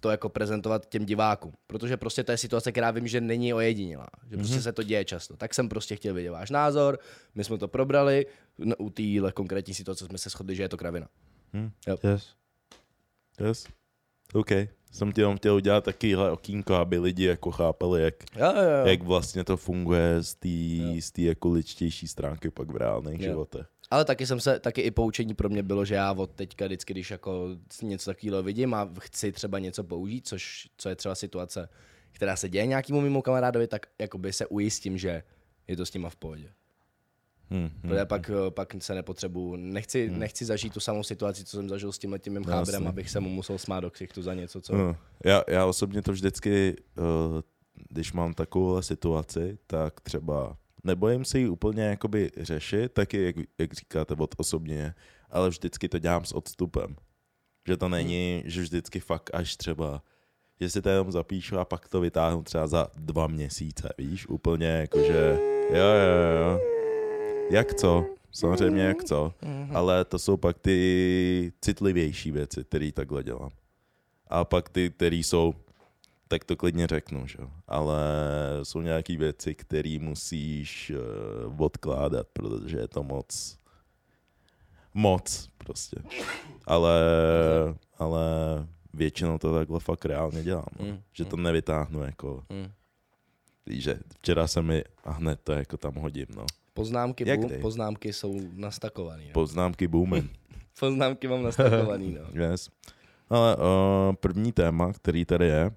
[0.00, 1.52] to jako prezentovat těm divákům.
[1.66, 4.06] Protože prostě to je situace, která vím, že není ojedinělá.
[4.30, 4.60] Že prostě Mhm.
[4.60, 4.64] mm-hmm.
[4.64, 5.36] se to děje často.
[5.36, 6.98] Tak jsem prostě chtěl vědět váš názor,
[7.34, 8.26] my jsme to probrali,
[8.58, 11.08] no, u téhle konkrétní situace jsme se shodli, že je to kravina.
[12.04, 12.34] Yes.
[13.40, 13.66] Yes.
[14.34, 14.50] OK.
[14.92, 18.86] Jsem ti jenom chtěl udělat takovýhle okýnko, aby lidi jako chápali, jak, Jo, jo, jo.
[18.86, 20.48] jak vlastně to funguje z té
[21.02, 23.26] z té jako ličtější stránky pak v reálných Jo.
[23.30, 23.66] životech.
[23.90, 26.92] Ale taky jsem se, taky i poučení pro mě bylo, že já od teďka vždycky,
[26.92, 27.48] když jako
[27.82, 31.68] něco takového vidím a chci třeba něco použít, což, co je třeba situace,
[32.12, 35.22] která se děje nějakému mimo kamarádovi, tak jakoby se ujistím, že
[35.68, 36.52] je to s nima v pohodě.
[37.50, 37.88] Hm, hm.
[37.88, 41.92] Protože pak, eh, pak se nepotřebuju, nechci, nechci zažít tu samou situaci, co jsem zažil
[41.92, 42.88] s tím tím mým chábrem, Jasně.
[42.88, 44.76] abych se mu musel smát do ksichtu za něco, co...
[44.76, 47.04] No, já, já osobně to vždycky, uh,
[47.88, 53.72] když mám takovouhle situaci, tak třeba nebojím se ji úplně jakoby řešit, taky jak, jak
[53.72, 54.94] říkáte od osobně,
[55.30, 56.96] ale vždycky to dělám s odstupem.
[57.66, 60.02] Že to není, že vždycky fakt až třeba,
[60.60, 64.66] že si to jenom zapíšu a pak to vytáhnu třeba za dva měsíce, víš, úplně
[64.66, 65.38] jakože,
[65.70, 66.60] jo, jo, jo,
[67.50, 69.34] jak co, samozřejmě jak co,
[69.74, 73.50] ale to jsou pak ty citlivější věci, které takhle dělám.
[74.26, 75.54] A pak ty, které jsou,
[76.30, 77.36] tak to klidně řeknu, že?
[77.40, 77.50] jo.
[77.68, 77.98] ale
[78.62, 80.92] jsou nějaké věci, které musíš
[81.48, 83.58] uh, odkládat, protože je to moc,
[84.94, 85.96] moc prostě.
[86.66, 87.00] Ale,
[87.98, 88.22] ale
[88.94, 90.86] většinou to takhle fakt reálně dělám, no.
[90.86, 92.70] Mm, že to nevytáhnu jako, Mm.
[93.66, 96.46] že včera se mi, a hned to jako tam hodím, no.
[96.74, 99.26] Poznámky, Jak boom, poznámky jsou nastakovaný.
[99.26, 99.32] No.
[99.32, 100.30] Poznámky booming.
[100.80, 102.42] Poznámky mám nastakovaný, no.
[102.50, 102.70] Yes.
[103.30, 103.62] Ale uh,
[104.14, 105.70] první téma, který tady je,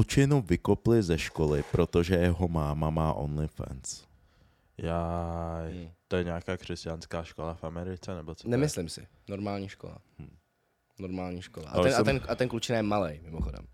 [0.00, 4.04] klučinu vykopli ze školy, protože jeho máma má OnlyFans.
[4.78, 5.88] Já, Hmm.
[6.08, 8.48] to je nějaká křesťanská škola v Americe, nebo co?
[8.48, 9.06] Nemyslím si.
[9.28, 9.98] Normální škola.
[10.98, 11.68] Normální škola.
[11.70, 13.66] A Ale ten, a jsem- ten, a ten klučina je malý, mimochodem.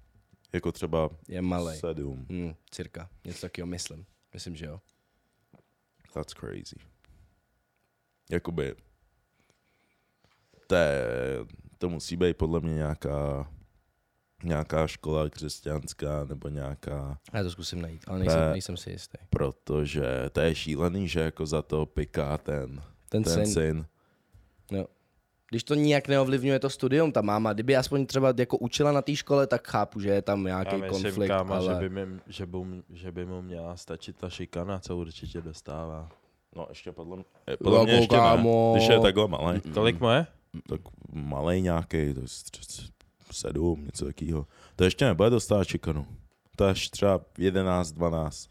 [0.53, 1.77] Jako třeba Je malý.
[1.79, 2.27] sedm.
[2.31, 3.09] Hmm, cirka.
[3.25, 4.07] Něco takového myslím.
[4.35, 4.81] Myslím, že jo.
[6.15, 6.77] That's crazy.
[8.31, 8.75] Jakoby,
[10.67, 11.05] to, je,
[11.79, 13.51] to musí být podle mě nějaká
[14.45, 18.51] nějaká škola křesťanská nebo nějaká, Já to zkusím najít, ale nejsem, Ne.
[18.51, 19.19] nejsem si jistý.
[19.31, 20.03] protože
[20.33, 23.87] to je šílený, že jako za to piká ten, Ten, ten syn, syn.
[24.73, 24.87] Jo.
[25.51, 29.17] Když to nijak neovlivňuje to studium, ta máma, kdyby aspoň třeba jako učila na té
[29.17, 31.75] škole, tak chápu, že je tam Já nějaký myslím, konflikt, kámo, ale...
[31.75, 35.41] že, by mi, že, by, mu- že by mu měla stačit ta šikana, co určitě
[35.43, 36.09] dostává.
[36.57, 37.25] No ještě podle, mě-
[37.63, 39.61] podle mě ještě ne, když je takhle malý.
[39.75, 40.27] Kolik mu je?
[40.69, 40.81] tak
[41.13, 42.27] malej nějaký, to je
[43.33, 44.47] sedm, něco takového.
[44.77, 46.07] To ještě nebude dostat čikanu.
[46.57, 48.49] To až třeba 11, 12.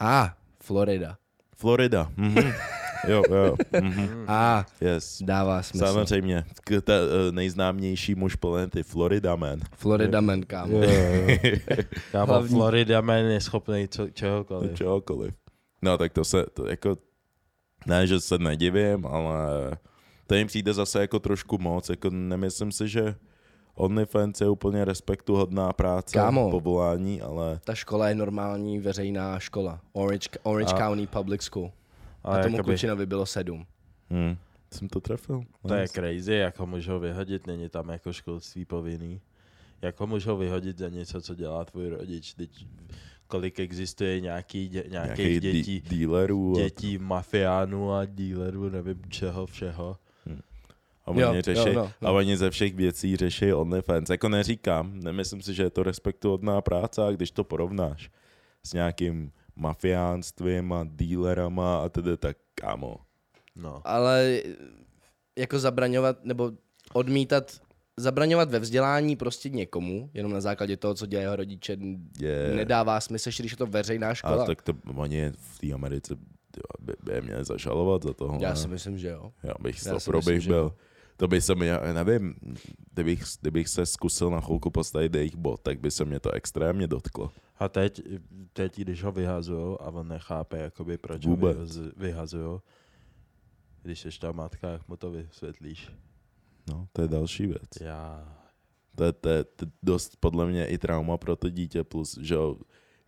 [0.00, 1.16] A, ah, Florida.
[1.56, 2.10] Florida.
[2.16, 2.52] Mhm.
[3.08, 3.56] jo, jo.
[3.82, 4.24] Mhm.
[4.28, 5.22] A, ah, Yes.
[5.22, 5.86] dává smysl.
[5.86, 6.44] Samozřejmě.
[6.64, 9.60] K- ta, eh, nejznámější muž planety, Florida man.
[9.76, 10.80] Florida man, kámo.
[12.12, 14.74] Kámo, Hlavní- Florida man je schopný co, čehokoliv.
[14.76, 15.34] Čehokoliv.
[15.82, 16.96] No tak to se, to jako,
[17.86, 19.36] ne, že se nedivím, ale
[20.26, 23.14] to jim přijde zase jako trošku moc, jako nemyslím si, že
[23.74, 26.50] OnlyFans je úplně respektuhodná práce, Kámo.
[26.50, 29.80] povolání, ale Ta škola je normální veřejná škola.
[29.92, 31.70] Orange, Orange A- County Public School.
[32.24, 33.66] A, A tomu jakoby, klučinovi bylo sedm.
[34.10, 34.36] hm,
[34.72, 35.42] jsem to trefil.
[35.68, 39.20] to je crazy, jak ho můžou vyhodit, není tam jako školství povinný.
[39.82, 42.34] Jak ho můžou vyhodit za něco, co dělá tvůj rodič?
[42.34, 42.66] Teď,
[43.26, 46.56] kolik existuje nějaký dě, nějakých Nějakých dětí, dí- dílerů.
[46.56, 49.96] a- dětí, mafiánů a dílerů, nevím čeho všeho.
[51.04, 52.08] A oni, Jo, jo, řeší, no, no.
[52.08, 54.10] a oni ze všech věcí řeší OnlyFans.
[54.10, 58.10] Jako neříkám, nemyslím si, že je to respektuhodná práce, a když to porovnáš
[58.66, 62.96] s nějakým mafiánstvím a dílerama a tedy, tak kámo.
[63.56, 63.82] No.
[63.84, 64.40] Ale
[65.38, 66.52] jako zabraňovat, nebo
[66.92, 67.60] odmítat,
[67.96, 71.76] zabraňovat ve vzdělání prostě někomu, jenom na základě toho, co dělají jeho rodiče,
[72.20, 74.42] Je, nedává smysl, když je to veřejná škola.
[74.42, 76.14] a tak to oni v té Americe
[76.56, 78.38] jo, by, by je měli zažalovat za toho.
[78.42, 78.56] Já ne?
[78.56, 79.32] si myslím, že jo.
[79.42, 80.58] Já bych Já to si pro myslím, bych že byl.
[80.58, 80.72] jo.
[81.24, 82.34] To by se mi, já nevím,
[82.92, 86.86] kdybych, kdybych se zkusil na chvilku postavit jejich bod, tak by se mě to extrémně
[86.86, 87.32] dotklo.
[87.58, 88.02] A teď,
[88.52, 91.56] teď když ho vyhazujou a on nechápe, jakoby, proč Vůbec.
[91.56, 92.60] ho vyhaz- vyhazujou,
[93.82, 95.92] když jsi ta matka, jak mu to vysvětlíš?
[96.68, 97.70] No, to je další věc.
[97.80, 98.28] Já...
[98.96, 102.18] To je, to, je, to je dost podle mě i trauma pro to dítě, plus,
[102.18, 102.36] že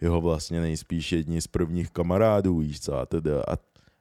[0.01, 3.43] jeho vlastně nejspíš jedni z prvních kamarádů, víš co, a teda,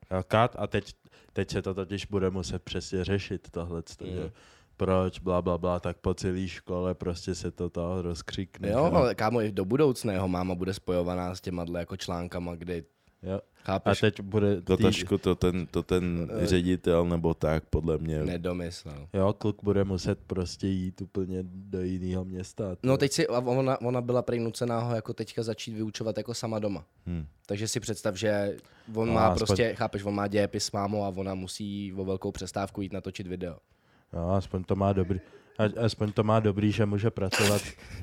[0.10, 0.95] A, kat, a teď,
[1.36, 4.30] teď se to totiž bude muset přesně řešit tohle, Mm.
[4.78, 8.69] proč, bla, bla, bla, tak po celé škole prostě se to to rozkřikne.
[8.69, 12.84] Jo, ale kámo, i do budoucna jeho máma bude spojovaná s těma jako článkama, kdy,
[13.25, 13.39] jo.
[13.65, 17.97] A chápeš, teď bude to, tý, tašku, to ten, to ten ředitel nebo tak, podle
[17.97, 19.07] mě, nedomyslel.
[19.13, 22.63] jo, kluk bude muset prostě jít úplně do jiného města.
[22.83, 26.33] No teď si, a ona, ona byla prý nucená ho jako teďka začít vyučovat jako
[26.33, 26.85] sama doma.
[27.07, 28.55] hm, Takže si představ, že
[28.95, 32.05] on No, má aspoň- prostě, chápeš, on má dějepis s mámou a ona musí o
[32.05, 33.57] velkou přestávku jít natočit video.
[34.13, 35.19] No, aspoň to má dobrý.
[35.57, 37.61] A, aspoň to má dobrý, že může pracovat.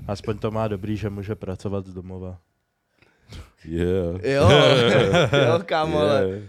[0.08, 2.38] Aspoň to má dobrý, že může pracovat z domova.
[3.64, 4.48] Yeah, Jo,
[5.46, 6.42] jo, kámo, ale yeah.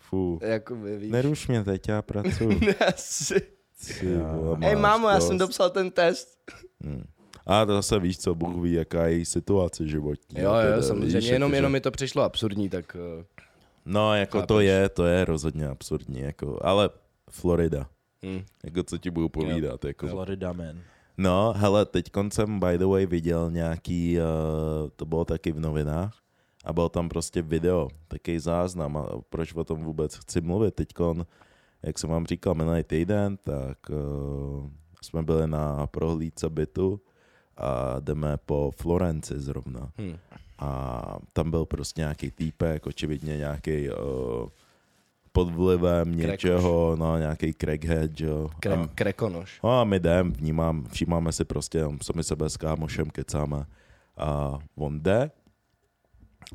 [0.00, 1.10] Fú, jako by víš.
[1.12, 2.60] neruš mě teď, já pracuji.
[2.94, 3.40] Asi.
[4.56, 6.28] Máš mámo, já jsem dopsal ten test.
[6.84, 7.04] Hm.
[7.46, 10.40] A to zase víš co, Bůh ví, jaká je její situace životní.
[10.42, 13.24] Jo, jo, samozřejmě, víš, jenom, jakože- jenom mi to přišlo absurdní, tak uh,
[13.84, 14.66] No, jako to Chápeš.
[14.66, 16.90] je, to je rozhodně absurdní, jako, ale
[17.30, 17.86] Florida,
[18.26, 18.42] hm.
[18.64, 20.08] jako co ti budu povídat, jako.
[20.08, 20.80] Florida man.
[21.18, 26.14] No, hele, teď jsem by the way viděl nějaký, uh, to bylo taky v novinách,
[26.64, 31.26] a bylo tam prostě video, takový záznam, a proč o tom vůbec chci mluvit teďkon,
[31.82, 34.70] jak jsem vám říkal minulý týden, tak uh,
[35.02, 37.00] jsme byli na prohlídce bytu
[37.56, 39.92] a jdeme po Florenci zrovna.
[39.98, 40.16] Hm.
[40.58, 44.48] A tam byl prostě nějaký týpek, očividně nějaký uh,
[45.36, 46.30] pod vlivem Krekoš.
[46.30, 48.48] něčeho, no nějaký crackhead, jo.
[48.60, 49.60] Kre, A- krekonoš.
[49.64, 53.66] No a my jdem, vnímám, všímáme si prostě, sami sebe s kámošem kecáme.
[54.16, 55.30] A on jde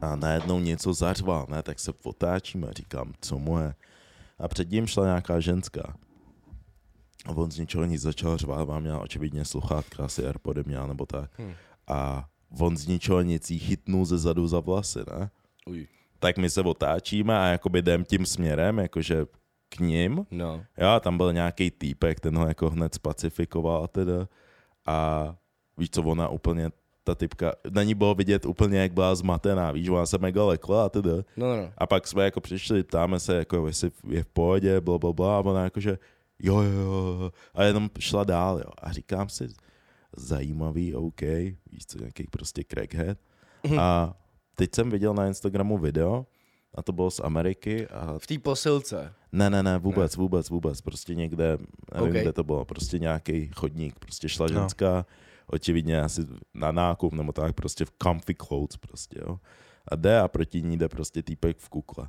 [0.01, 3.73] a najednou něco zařval, ne, tak se otáčíme, říkám, co mu je.
[4.39, 5.93] A před ním šla nějaká ženská.
[7.25, 11.05] A on z ničeho nic začal řvát, mám měl očividně sluchátka, asi Airpody měl nebo
[11.05, 11.31] tak.
[11.39, 11.53] Hm.
[11.87, 12.25] A
[12.59, 15.29] on z ničeho nic jí chytnul ze zadu za vlasy, ne?
[15.67, 15.87] Uj.
[16.21, 19.25] Tak my se otáčíme a jakoby jdem tím směrem, jakože
[19.69, 20.25] k ním.
[20.31, 20.63] No.
[20.77, 24.27] Jo, tam byl nějaký týpek, ten ho jako hned spacifikoval a teda.
[24.85, 25.35] A
[25.77, 26.69] víš co, ona úplně,
[27.03, 30.85] ta typka, na ní bylo vidět úplně, jak byla zmatená, víš, ona se mega lekla
[30.85, 31.15] a teda.
[31.37, 31.73] No, no, no.
[31.77, 35.37] A pak jsme jako přišli, ptáme se, jako jestli je v pohodě, bla, bla, bla,
[35.37, 35.97] a ona jakože,
[36.39, 38.71] jo, jo, jo, a jenom šla dál, jo.
[38.77, 39.47] A říkám si,
[40.17, 41.21] zajímavý, OK,
[41.71, 43.17] víš co, nějaký prostě crackhead.
[43.79, 44.13] A
[44.61, 46.25] teď jsem viděl na Instagramu video,
[46.75, 49.13] a to bylo z Ameriky a V té posilce.
[49.31, 50.21] ne, ne, ne, vůbec, ne.
[50.21, 50.81] vůbec, vůbec.
[50.81, 52.01] Prostě někde, nevím, Ok.
[52.09, 52.21] okay.
[52.21, 53.99] kde to bylo, prostě nějaký chodník.
[53.99, 54.53] Prostě šla No.
[54.53, 55.05] ženská,
[55.47, 56.21] očividně asi
[56.53, 59.39] na nákup nebo tak, prostě v comfy clothes prostě, jo.
[59.87, 62.07] A jde a proti ní jde prostě týpek v kukle.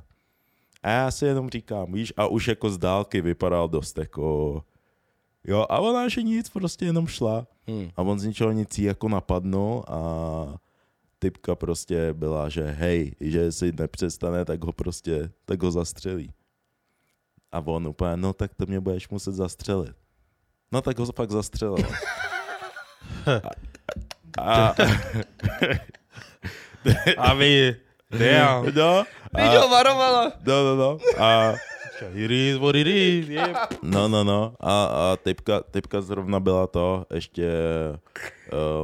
[0.83, 4.63] A já si jenom říkám, víš, a už jako z dálky vypadal dost jako,
[5.43, 7.47] jo, a ona že nic, prostě jenom šla.
[7.69, 7.89] Hm.
[7.95, 9.99] A on z ničeho nic jí jako napadnul a
[11.23, 16.33] typka prostě byla, že hej, že jestli nepřestane, tak ho prostě, tak ho zastřelí.
[17.51, 19.95] A on úplně, no tak to mě budeš muset zastřelit.
[20.71, 21.77] No tak ho pak zastřelil.
[24.37, 24.75] A, a,
[27.17, 27.75] A vy,
[28.11, 28.75] damn.
[28.75, 30.31] no, ho a, varovala.
[30.45, 31.53] no, no, no, a,
[32.01, 33.67] It is what it is, yeah.
[33.81, 37.49] no, no, no, a, a typka, typka zrovna byla to, ještě,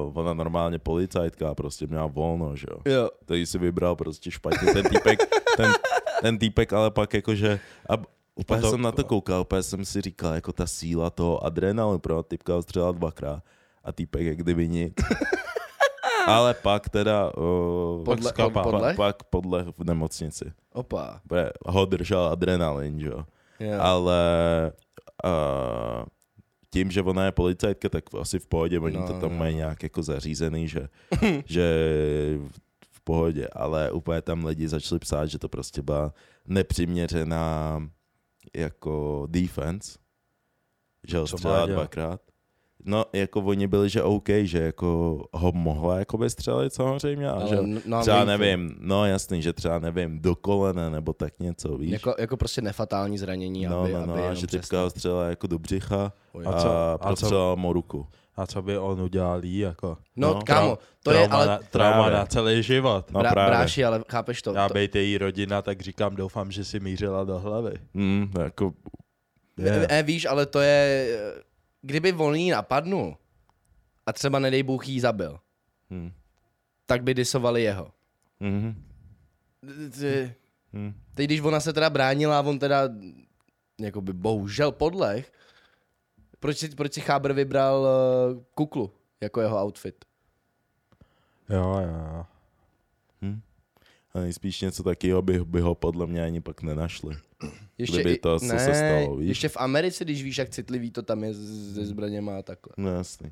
[0.05, 2.93] uh, ona normálně policajtka, prostě měla volno, že jo.
[2.93, 3.09] Jo.
[3.25, 5.19] který si vybral prostě špatně ten týpek,
[5.57, 5.71] ten,
[6.21, 7.93] ten týpek ale pak jakože, a
[8.35, 12.23] úplně jsem na to koukal, úplně jsem si říkal, jako ta síla toho adrenalu, pro
[12.23, 13.43] typka ho střela dvakrát
[13.83, 14.93] a týpek jak kdyby nic.
[16.27, 18.63] Ale pak teda uh, Podle, skapal.
[18.63, 18.93] pod, podle?
[18.93, 20.51] pak podle v nemocnici.
[20.73, 21.21] Opa.
[21.25, 23.25] Bude, ho držel adrenalin, že jo.
[23.59, 23.77] Jo.
[23.81, 24.21] Ale
[25.25, 26.05] uh,
[26.69, 29.37] tím, že ona je policajtka, tak asi v pohodě, oni No, to tam no.
[29.37, 30.89] mají nějak jako zařízený, že,
[31.45, 31.65] že
[32.37, 32.57] v-
[32.91, 36.13] v pohodě, ale úplně tam lidi začali psát, že to prostě byla
[36.47, 37.79] nepřiměřená
[38.55, 39.99] jako defense,
[41.07, 41.25] že ho
[41.65, 42.21] dvakrát.
[42.85, 47.47] No, jako oni byli, že OK, že jako ho mohla jakoby střelit samozřejmě, a Ale
[47.49, 51.77] že no, třeba víš, nevím, no jasný, že třeba nevím, do kolene nebo tak něco,
[51.77, 51.91] víš.
[51.91, 55.25] Jako, jako prostě nefatální zranění, No, aby, no, no, aby a že typka ho střelila
[55.29, 56.13] jako do břicha
[56.45, 58.07] a, A co- a a co- prostřelila mu ruku.
[58.35, 59.97] A co by on udělal jí, jako?
[60.15, 61.47] No, No, kámo, to je trauma, ale...
[61.47, 62.17] na, trauma Právě.
[62.17, 63.11] na celý život.
[63.11, 63.57] No Bra, právě.
[63.57, 64.53] bráši, ale chápeš to?
[64.53, 67.71] Já to bejt její rodina, tak říkám, doufám, že si mířila do hlavy.
[67.93, 68.73] Mm, jako,
[69.57, 71.07] ne, ne, víš, ale to je...
[71.81, 73.17] Kdyby jí napadnul
[74.05, 75.39] a třeba nedej Bůh jí zabil,
[75.89, 76.11] mm,
[76.85, 77.91] tak by disovali jeho.
[78.39, 78.85] mm,
[79.99, 80.35] Ty-
[80.73, 80.93] mm.
[81.13, 82.89] Teď když ona se teda bránila a on teda
[83.79, 85.31] jakoby bohužel podleh,
[86.39, 90.05] proč si, proč si Chábr vybral uh, kuklu jako jeho outfit?
[91.49, 92.25] Jo, jo, jo.
[93.21, 93.41] Hm.
[94.13, 97.15] A nejspíš něco takového by, by ho podle mě ani pak nenašli.
[97.77, 99.27] Ještě, Kdyby to, co ne, se stalo, víš?
[99.29, 101.33] Ještě v Americe, když víš, jak citlivý to tam je
[101.73, 102.73] se zbraněma a takhle.
[102.77, 103.31] No jasný.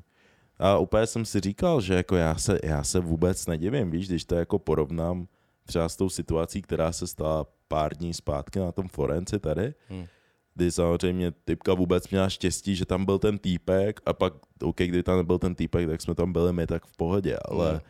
[0.58, 4.24] A úplně jsem si říkal, že jako já se, já se vůbec nedivím, víš, když
[4.24, 5.28] to jako porovnám
[5.66, 10.06] třeba s tou situací, která se stala pár dní zpátky na tom Forenci tady, Hmm.
[10.54, 15.02] kdy samozřejmě typka vůbec měla štěstí, že tam byl ten týpek a pak, OK, kdy
[15.02, 17.80] tam nebyl ten týpek, tak jsme tam byli my tak v pohodě, ale, Hmm.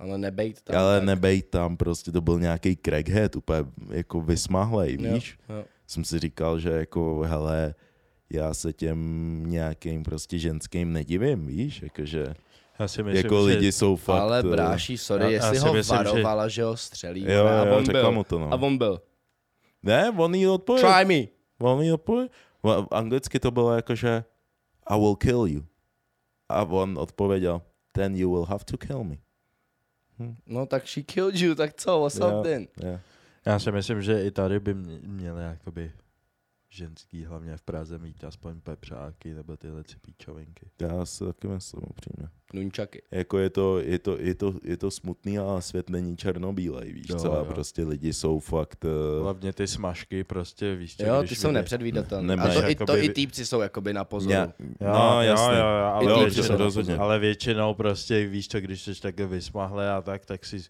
[0.00, 0.76] Ale nebejt tam.
[0.76, 1.06] ale tak.
[1.06, 5.38] nebej tam, prostě to byl nějaký crackhead, úplně jako vysmahlej, Jo, víš?
[5.48, 5.64] jo.
[5.86, 7.74] jsem si říkal, že jako, hele,
[8.30, 8.98] já se těm
[9.46, 12.34] nějakým prostě ženským nedivím, víš, jakože
[12.78, 13.54] Já si myslím, jako že...
[13.54, 14.20] lidi jsou fakt...
[14.20, 16.64] Ale eh, bráší, sorry, Já- já jestli si ho myslím, že- varovala, že...
[16.64, 17.24] ho střelí.
[17.28, 18.12] Jo, a jo, on řekla byl.
[18.12, 18.52] mu to, no.
[18.52, 19.02] A on byl.
[19.82, 20.92] Ne, on jí odpověděl.
[20.94, 21.26] Try me.
[21.60, 22.30] On jí odpověděl.
[22.62, 24.24] V anglicky to bylo jako, že
[24.86, 25.64] I will kill you.
[26.48, 29.16] A on odpověděl, then you will have to kill me.
[30.46, 32.38] No tak she killed you, tak co, what's Jo.
[32.38, 32.66] up then?
[32.82, 33.00] Yeah.
[33.46, 35.92] Já si myslím, že i tady by mě- měli jakoby
[36.70, 40.66] ženský, hlavně v Praze, mít aspoň pepřáky nebo tyhle si píčovinky.
[40.80, 42.28] Já si taky myslím upřímně.
[42.54, 43.02] Nunčaky.
[43.10, 47.06] Jako je to, je to, je to, je to smutný, ale svět není černobílej, víš
[47.08, 47.32] Jo, co?
[47.32, 47.44] A jo.
[47.44, 48.84] prostě lidi jsou fakt...
[48.84, 52.32] Uh, Hlavně ty smažky prostě, víš co, Jo, ty jsou nepředvídatelné.
[52.34, 54.32] A Nemáš to, i, to jakoby- i týpci jsou jakoby na pozoru.
[54.34, 55.46] Já, Jo, no, jasně.
[55.46, 56.96] jo, jo, ale, Jo, většinou, rozhodně.
[56.96, 60.60] ale většinou prostě, víš co, když jsi takhle vysmahle a tak, tak si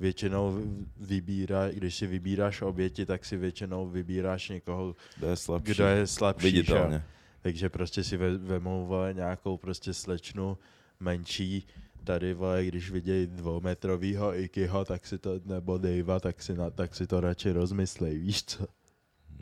[0.00, 0.62] většinou
[0.96, 5.72] vybírá, když si vybíráš oběti, tak si většinou vybíráš někoho, Kdo je slabší.
[5.74, 6.50] kdo je slabší.
[6.50, 6.56] že?
[6.56, 7.02] Viditelně.
[7.42, 10.58] Takže prostě si ve, vemou vole, nějakou prostě slečnu
[11.00, 11.66] menší,
[12.04, 16.94] tady vole, když vidějí dvoumetrovýho Ikyho, tak si to, nebo Davea, tak si, na, tak
[16.94, 18.66] si to radši rozmyslej, víš co?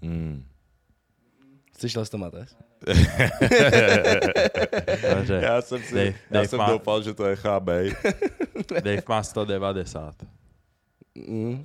[0.02, 0.44] Mm.
[1.78, 2.18] Slyšel jsi to?
[5.14, 7.68] Takže Já jsem, si, Dave- já Dave jsem má- doufal, že to je HB.
[8.84, 10.14] Dave má 190.
[11.28, 11.64] Mm.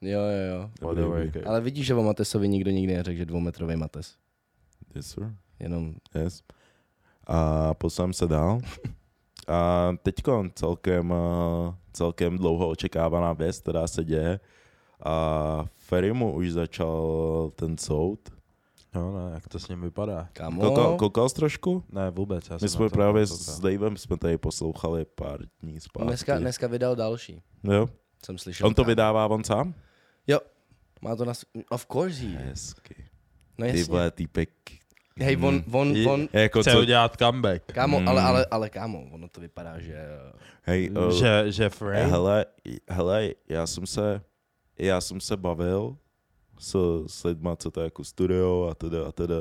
[0.00, 0.70] Jo, jo, jo.
[0.88, 1.48] Whatever.
[1.48, 4.14] Ale vidíš, že o Matesovi nikdo nikdy neřekl, že dvoumetrový Mates.
[4.94, 5.34] Yes, sir.
[5.60, 6.42] Jenom Yes.
[7.26, 8.58] A poslám se dál.
[9.48, 11.14] A teďko celkem,
[11.68, 14.40] eh, celkem dlouho očekávaná věc, která se děje.
[15.04, 18.20] A Ferimu už začal ten soud.
[18.94, 20.28] No, ne, jak to s ním vypadá?
[20.32, 21.84] Kámo, Koukal, koukal jsi trošku?
[21.92, 22.50] Ne, vůbec.
[22.50, 26.06] Já My jsme právě s Davem jsme tady poslouchali pár dní zpátky.
[26.06, 27.42] dneska, dneska vydal další.
[27.64, 27.88] Jo.
[28.26, 28.66] Jsem slyšel.
[28.66, 28.88] On to kámo.
[28.88, 29.74] vydává on sám?
[30.26, 30.40] Jo.
[31.02, 31.32] Má to na...
[31.70, 32.38] Of course he.
[32.38, 33.04] Hezky.
[33.58, 33.84] No Ty jasně.
[33.84, 34.50] vole, týpek.
[35.20, 35.74] Hej, on, Mm.
[35.74, 36.80] on, I- on, Jako Chce co?
[36.80, 37.64] udělat comeback.
[37.72, 38.08] kámo, Mm.
[38.08, 40.04] ale, ale, ale kámo, ono to vypadá, že...
[40.62, 42.06] Hej, uh, Že, že frame.
[42.06, 42.46] hele,
[42.88, 44.22] hele, já jsem se,
[44.78, 45.96] já jsem se bavil
[46.58, 46.76] s,
[47.06, 49.36] s lidma, co to je jako studio a teda a teda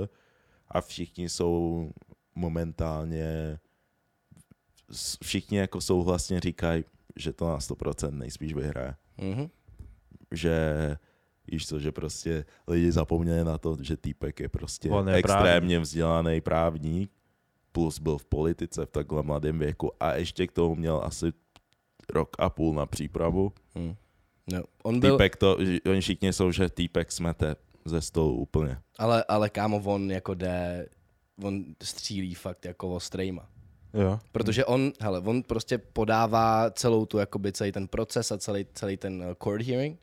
[0.67, 1.91] a všichni jsou
[2.35, 3.59] momentálně
[5.23, 6.83] všichni jako souhlasně říkají,
[7.17, 8.95] že to na 100% nejspíš vyhraje.
[9.17, 9.49] Mhm.
[10.31, 10.55] Že
[11.51, 15.79] víš co, že prostě lidi zapomněli na to, že týpek je prostě On je extrémně
[15.79, 17.11] vzdělaný právník,
[17.71, 21.25] plus byl v politice v takhle mladém věku a ještě k tomu měl asi
[22.09, 23.53] rok a půl na přípravu.
[23.75, 23.95] Hm.
[24.51, 25.57] No, on byl, Týpek to,
[25.91, 27.55] oni všichni jsou, že týpek smete
[27.85, 28.77] ze stolu úplně.
[28.97, 30.87] ale, ale kámo, on jako jde,
[31.43, 33.49] on střílí fakt jako ostrejma.
[33.93, 34.19] Jo.
[34.31, 38.97] Protože on, hele, on prostě podává celou tu, jakoby celý ten proces a celý, celý
[38.97, 39.99] ten eh, court hearing,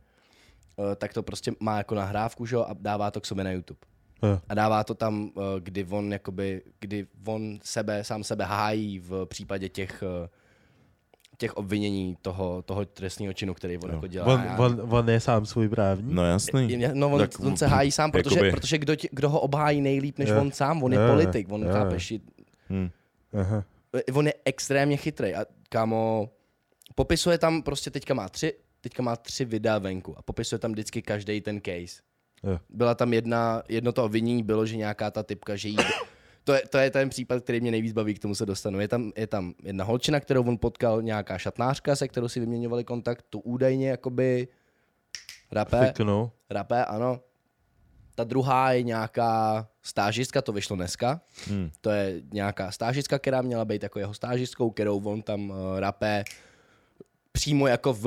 [0.93, 3.51] eh, tak to prostě má jako nahrávku, že jo, a dává to k sobě na
[3.51, 3.81] YouTube.
[4.23, 4.41] Jo.
[4.49, 9.25] A dává to tam, eh, kdy on, jakoby, kdy on sebe, sám sebe hájí v
[9.27, 10.03] případě těch,
[11.39, 13.95] těch obvinění toho, toho trestního činu, který on Jo.
[13.95, 14.27] jako dělá.
[14.27, 14.43] On,
[14.81, 16.13] on, on je sám svůj právník?
[16.15, 16.79] No jasný.
[16.93, 19.81] No, on, Tak on se hájí sám, protože, jakoby- protože kdo, ti, kdo ho obhájí
[19.81, 20.41] nejlíp než Jo.
[20.41, 22.19] on sám, on je Jo, politik, on jo, chápeš, je-
[22.71, 22.91] Hm.
[23.41, 23.65] Aha.
[24.15, 26.31] On je extrémně chytrý a kámo,
[26.95, 31.03] popisuje tam prostě teďka má tři, teďka má tři videa venku a popisuje tam vždycky
[31.03, 32.03] každý ten case.
[32.45, 32.59] Jo.
[32.69, 35.77] Byla tam jedna, jedno to obvinění bylo, že nějaká ta typka, že jí,
[36.45, 38.81] to je, to je ten případ, který mě nejvíc baví, k tomu se dostanu.
[38.81, 42.85] Je tam, je tam jedna holčina, kterou on potkal, nějaká šatnářka, se kterou si vyměňovali
[42.85, 44.49] kontakt, tu údajně jakoby
[45.53, 46.31] rapé, Fiknu.
[46.51, 47.21] rapé, ano.
[48.15, 51.21] Ta druhá je nějaká stážistka, to vyšlo dneska.
[51.51, 51.71] Hm.
[51.81, 56.25] To je nějaká stážistka, která měla být jako jeho stážistkou, kterou on tam uh, rapé
[57.33, 58.07] přímo jako v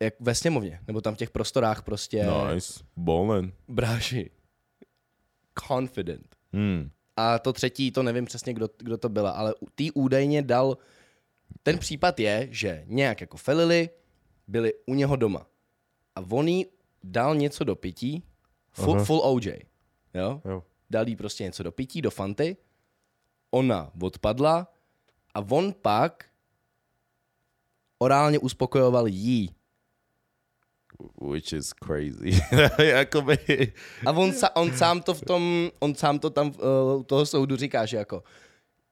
[0.00, 2.84] jak ve sněmovně, nebo tam v těch prostorách prostě Nice.
[2.96, 3.52] Bolen.
[3.68, 4.30] bráži.
[5.68, 6.36] Confident.
[6.52, 6.90] Hm.
[7.16, 10.76] A to třetí, to nevím přesně, kdo, kdo to byla, ale tý údajně dal,
[11.62, 13.90] ten případ je, že nějak jako felili,
[14.48, 15.46] byli u něho doma.
[16.14, 16.66] A on jí
[17.04, 18.22] dal něco do pití,
[18.76, 19.04] full, Aha.
[19.04, 19.46] full OJ,
[20.14, 20.40] jo?
[20.44, 20.62] Jo.
[20.90, 22.56] dal jí prostě něco do pití, do fanty,
[23.50, 24.72] ona odpadla
[25.34, 26.24] a on pak
[27.98, 29.50] orálně uspokojoval jí.
[31.20, 32.40] Which is crazy.
[32.78, 33.38] Jakoby...
[34.06, 37.56] A on, sa, on sám to v tom, on sám to tam uh, toho soudu
[37.56, 38.22] říká, že jako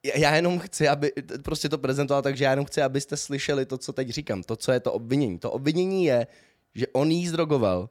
[0.05, 1.13] já- já jenom chci, aby,
[1.43, 4.57] prostě to prezentoval tak, že já jenom chci, abyste slyšeli to, co teď říkám, to,
[4.57, 5.39] co je to obvinění.
[5.39, 6.27] To obvinění je,
[6.75, 7.89] že on jí zdrogoval,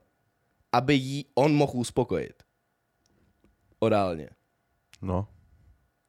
[0.74, 2.44] aby jí on mohl uspokojit.
[3.80, 4.30] Orálně.
[5.02, 5.28] No,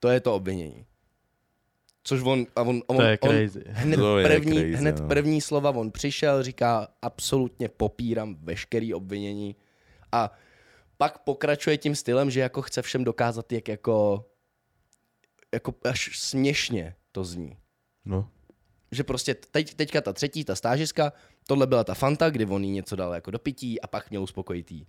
[0.01, 0.87] To je to obvinění.
[2.07, 3.65] Což on, a on, on, to je on crazy.
[3.67, 5.09] hned, To je první, crazy, hned no.
[5.09, 9.57] první slova on přišel, říká, absolutně popírám veškerý obvinění
[10.13, 10.31] a
[10.97, 14.27] pak pokračuje tím stylem, že jako chce všem dokázat, jak jako,
[15.55, 17.59] jako až směšně to zní.
[18.05, 18.31] No.
[18.91, 21.13] Že prostě teď, teďka ta třetí, ta stážiska,
[21.47, 24.23] tohle byla ta Fanta, kdy on jí něco dal jako do pití a pak měl
[24.23, 24.87] uspokojit jí.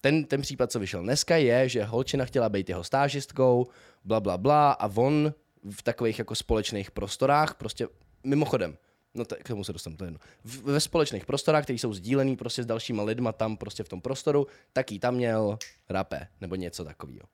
[0.00, 3.66] Ten, ten případ, co vyšel dneska, je, že holčina chtěla být jeho stážistkou,
[4.04, 5.34] bla, bla, bla, a on
[5.70, 7.88] v takových jako společných prostorách, prostě
[8.24, 8.78] mimochodem,
[9.14, 10.20] no to, k tomu se dostanu, to je jedno.
[10.44, 14.00] V, ve společných prostorách, které jsou sdílený prostě s dalšíma lidma tam prostě v tom
[14.00, 17.28] prostoru, tak jí tam měl rapé, nebo něco takového.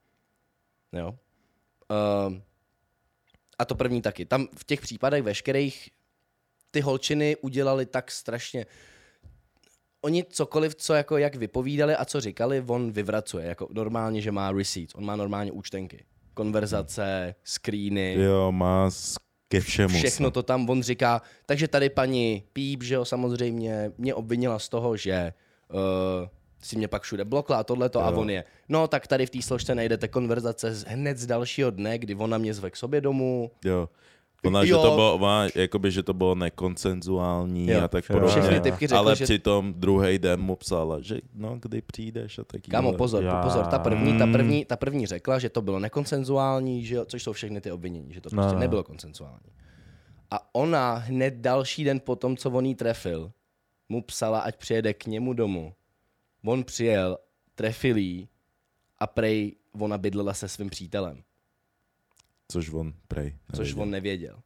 [0.92, 1.18] Jo.
[2.28, 2.42] Um,
[3.58, 4.24] a to první taky.
[4.24, 5.90] Tam v těch případech veškerých
[6.72, 8.66] ty holčiny udělali tak strašně...
[10.04, 13.46] Oni cokoliv, co jako jak vypovídali a co říkali, on vyvracuje.
[13.46, 14.94] Jako normálně, že má receipts.
[14.94, 16.04] On má normálně účtenky.
[16.34, 18.14] Konverzace, screeny.
[18.18, 18.90] Jo, má
[19.48, 19.98] ke všemu.
[19.98, 21.22] Všechno to tam on říká.
[21.46, 25.32] Takže tady paní Píp, že jo, samozřejmě mě obvinila z toho, že
[25.72, 26.28] uh,
[26.62, 28.16] si mě pak všude blokla a tohleto a Jo.
[28.16, 28.44] on je.
[28.68, 32.38] No tak tady v té složce najdete konverzace z, hned z dalšího dne, kdy ona
[32.38, 33.50] mě zve k sobě domů.
[33.64, 33.88] Jo.
[34.46, 37.80] Ona, že to bylo, ona, jakoby, že to bylo nekoncenzuální Jo.
[37.84, 38.12] a tak Jo.
[38.16, 38.40] podobně.
[38.42, 42.44] Všechny typky řekly, ale že- přitom druhý den mu psala, že no, kdy přijdeš a
[42.44, 42.70] taky.
[42.70, 44.32] Kámo, pozor, Já- pozor, ta první, ta Mm.
[44.32, 48.20] první, ta první řekla, že to bylo nekonsenzuální, že což jsou všechny ty obvinění, že
[48.20, 48.60] to prostě No.
[48.60, 49.50] nebylo konsenzuální.
[50.30, 53.32] A ona hned další den po tom, co on jí trefil,
[53.88, 55.74] mu psala, ať přijede k němu domů.
[56.44, 57.18] On přijel,
[57.54, 58.28] trefil jí
[58.98, 61.22] a prej ona bydlela se svým přítelem,
[62.52, 63.36] Což on prej.
[63.54, 63.82] což nevěděl.
[63.82, 64.36] on nevěděl.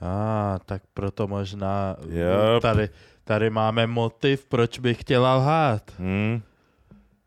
[0.00, 2.62] A, ah, tak proto možná Yep.
[2.62, 2.88] tady,
[3.24, 5.92] tady máme motiv, proč bych chtěla lhát.
[5.98, 6.42] Hmm.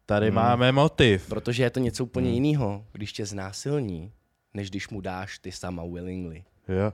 [0.05, 0.35] Tady Hmm.
[0.35, 1.27] máme motiv.
[1.29, 2.33] Protože je to něco úplně Hmm.
[2.35, 4.11] jiného, když tě znásilní,
[4.53, 6.43] než když mu dáš ty sama willingly.
[6.67, 6.93] Jo.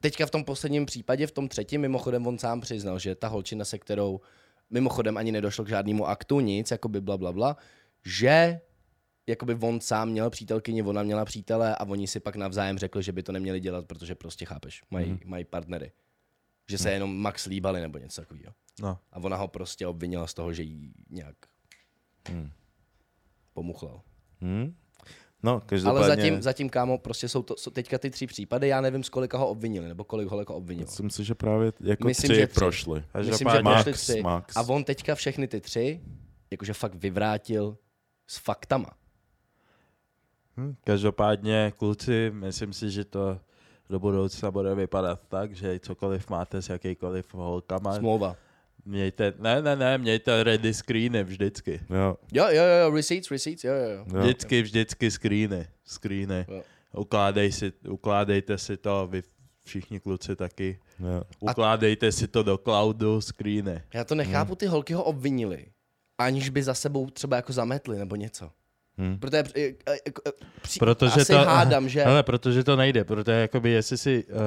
[0.00, 3.64] Teďka v tom posledním případě, v tom třetím, mimochodem on sám přiznal, že ta holčina,
[3.64, 4.20] se kterou
[4.70, 7.56] mimochodem ani nedošlo k žádnému aktu, nic, jakoby bla, bla, bla,
[8.04, 8.60] že
[9.28, 13.12] jakoby on sám měl přítelkyni, ona měla přítele a oni si pak navzájem řekli, že
[13.12, 15.18] by to neměli dělat, protože prostě chápeš, mají, mm.
[15.24, 15.92] mají partnery.
[16.70, 18.52] Že se jenom max líbali nebo něco takového.
[18.82, 18.98] No.
[19.12, 21.36] A ona ho prostě obvinila z toho, že jí nějak
[22.28, 22.50] Hmm.
[23.54, 24.00] pomuchlal.
[24.40, 24.74] Hmm.
[25.42, 25.98] No, každopádně...
[26.06, 29.08] Ale zatím, zatím, kámo, prostě jsou to jsou teďka ty tři případy, já nevím, z
[29.08, 30.86] kolika ho obvinili, nebo kolik ho jako obvinilo.
[30.86, 32.54] Myslím si, že právě jako Myslím, tři že tři.
[32.54, 33.04] prošly.
[33.12, 34.22] Takže Myslím, že prošli Max, tři.
[34.22, 34.56] max.
[34.56, 36.00] A on teďka všechny ty tři,
[36.50, 37.78] jakože fakt vyvrátil
[38.26, 38.90] s faktama.
[40.58, 43.38] Hm, každopádně, kluci, myslím si, že to
[43.90, 48.36] do budoucna bude vypadat tak, že cokoliv máte s jakýkoliv holkama, Smlouva.
[48.84, 51.80] mějte, ne, ne, ne, mějte ready screeny vždycky.
[51.90, 54.04] Jo, Jo, jo, jo, receipts, receipts, jo, jo, jo.
[54.20, 56.46] Vždycky, vždycky screeny, screeny.
[56.48, 56.62] Jo.
[56.96, 59.22] Ukládej si, ukládejte si to, vy
[59.64, 60.78] všichni kluci taky.
[61.00, 61.22] jo.
[61.40, 63.82] Ukládejte si to do cloudu, screeny.
[63.94, 65.66] Já to nechápu, ty holky ho obvinili.
[66.18, 68.50] aniž by za sebou třeba jako zametli nebo něco.
[68.98, 69.18] Hm.
[69.18, 69.42] Protože
[70.62, 72.04] při, Protože asi to, hádám, že...
[72.04, 74.40] Hele, protože to nejde, protože jakoby jestli si uh,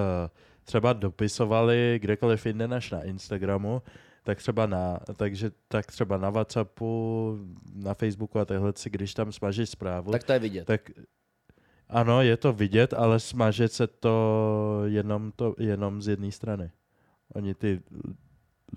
[0.63, 3.81] třeba dopisovali kdekoliv jinde než na Instagramu,
[4.23, 7.37] tak třeba na, takže, tak třeba na Whatsappu,
[7.75, 10.65] na Facebooku a takhle si, když tam smažíš zprávu, Tak to je vidět.
[10.65, 10.91] tak
[11.89, 16.71] ano, je to vidět, ale smaže se to jenom, to jenom z jedné strany.
[17.33, 17.81] Oni ty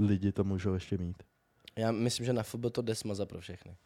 [0.00, 1.22] lidi to můžou ještě mít.
[1.76, 3.76] Já myslím, že na FB to jde smazat pro všechny.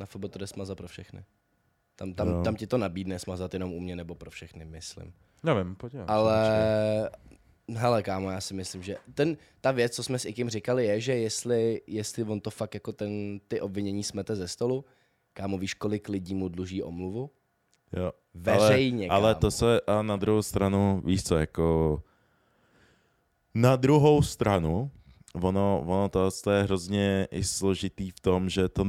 [0.00, 1.24] Na FB to jde smazat pro všechny.
[1.96, 2.42] Tam, tam, No.
[2.42, 5.12] tam ti to nabídne smazat jenom u mě nebo pro všechny, myslím.
[5.42, 6.48] Nevím, podívám Ale,
[7.66, 7.76] počkej.
[7.80, 11.00] hele kámo, já si myslím, že ten, ta věc, co jsme s Ikim říkali, je,
[11.00, 14.84] že jestli, jestli on to fakt jako ten, ty obvinění smete ze stolu,
[15.32, 17.30] kámo, víš, kolik lidí mu dluží omluvu?
[17.92, 18.12] Jo.
[18.34, 19.40] Veřejně, ale, ale kámo.
[19.40, 22.02] to se, a na druhou stranu, víš co, jako
[23.54, 24.90] na druhou stranu,
[25.42, 28.84] ono, ono to, to je hrozně i složitý v tom, že to,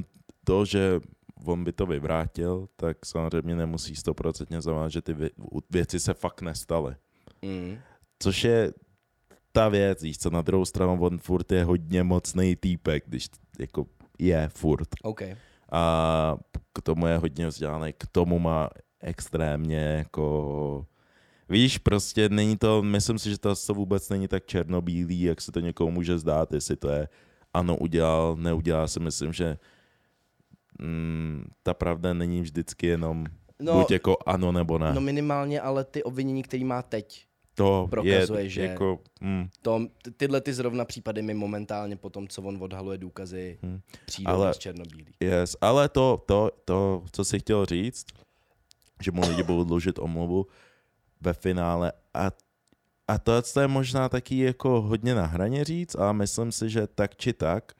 [0.45, 0.99] to, že
[1.45, 6.41] on by to vyvrátil, tak samozřejmě nemusí stoprocentně znamenat, že ty vě- věci se fakt
[6.41, 6.95] nestaly.
[7.41, 7.77] Mm.
[8.19, 8.73] Což je
[9.51, 13.27] ta věc, víš co, na druhou stranu on furt je hodně mocný týpek, když
[13.59, 13.85] jako
[14.19, 14.87] je furt.
[15.03, 15.21] OK.
[15.71, 16.37] A
[16.73, 18.69] k tomu je hodně vzdělaný, k tomu má
[18.99, 20.85] extrémně jako...
[21.49, 25.51] Víš, prostě není to, myslím si, že to, to vůbec není tak černobílý, jak se
[25.51, 27.07] to někomu může zdát, jestli to je
[27.53, 29.57] ano udělal, neudělal si myslím, že
[30.81, 33.25] mm, ta pravda není vždycky jenom
[33.59, 34.93] No, buď jako ano nebo ne.
[34.93, 37.25] no minimálně, ale ty obvinění, který má teď,
[37.55, 42.09] to prokazuje, je že- jako, mm, to, ty- tyhle ty zrovna případy mi momentálně po
[42.09, 43.79] tom, co on odhaluje důkazy, Hmm.
[44.05, 44.55] přijdou Ale- ale...
[44.55, 45.13] černobílý.
[45.19, 48.05] Yes, ale to, to, to, co jsi chtěl říct,
[49.01, 50.45] že mu lidi budou dlužit omluvu
[51.21, 52.31] ve finále a,
[53.07, 56.87] a to, to je možná taky jako hodně na hraně říct, ale myslím si, že
[56.87, 57.71] tak či tak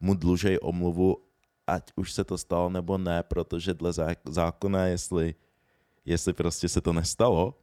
[0.00, 1.16] mu dlužej omluvu,
[1.70, 5.34] ať už se to stalo nebo ne, protože dle zá- zákona, jestli,
[6.04, 7.54] jestli prostě se to nestalo,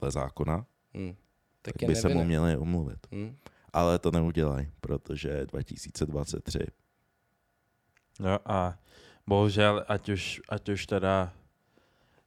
[0.00, 1.14] dle zákona, Hmm.
[1.62, 3.06] Tak, tak je by se mu měli omluvit.
[3.12, 3.36] Hmm.
[3.72, 6.58] Ale to neudělají, protože je 2023.
[8.20, 8.78] No a
[9.26, 11.32] bohužel, ať už, ať už teda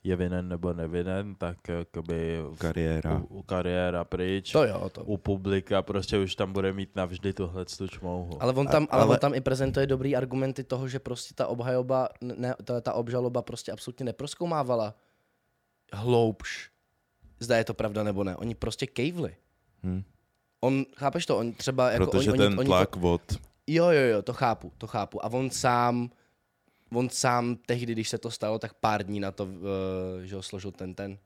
[0.04, 3.20] je vinen nebo nevinen, tak jakoby v- Kariéra.
[3.20, 4.52] U, u kariéra pryč.
[4.52, 5.04] To jo, to.
[5.04, 8.44] U publika prostě už tam bude mít navždy tuhle tu čmouhu.
[8.44, 11.34] Ale on tam, A- ale, ale- on tam i prezentuje dobrý argumenty toho, že prostě
[11.34, 14.96] ta obhajoba, ne, ta, ta obžaloba prostě absolutně neproskoumávala
[15.94, 16.70] hloubš,
[17.40, 18.36] zda je to pravda nebo ne.
[18.36, 19.36] Oni prostě kejvli.
[19.84, 20.04] Hm.
[20.62, 22.06] On, chápeš to, on třeba jako...
[22.06, 23.22] Protože oni, ten oni, oni tlak to, od
[23.68, 25.26] Jo, jo, jo, to chápu, to chápu.
[25.26, 26.10] A on sám,
[26.94, 29.52] on sám tehdy, když se to stalo, tak pár dní na to, uh,
[30.24, 31.18] že ho složil ten, ten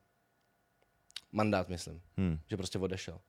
[1.31, 2.39] mandát, myslím, Hm.
[2.47, 3.19] že prostě odešel.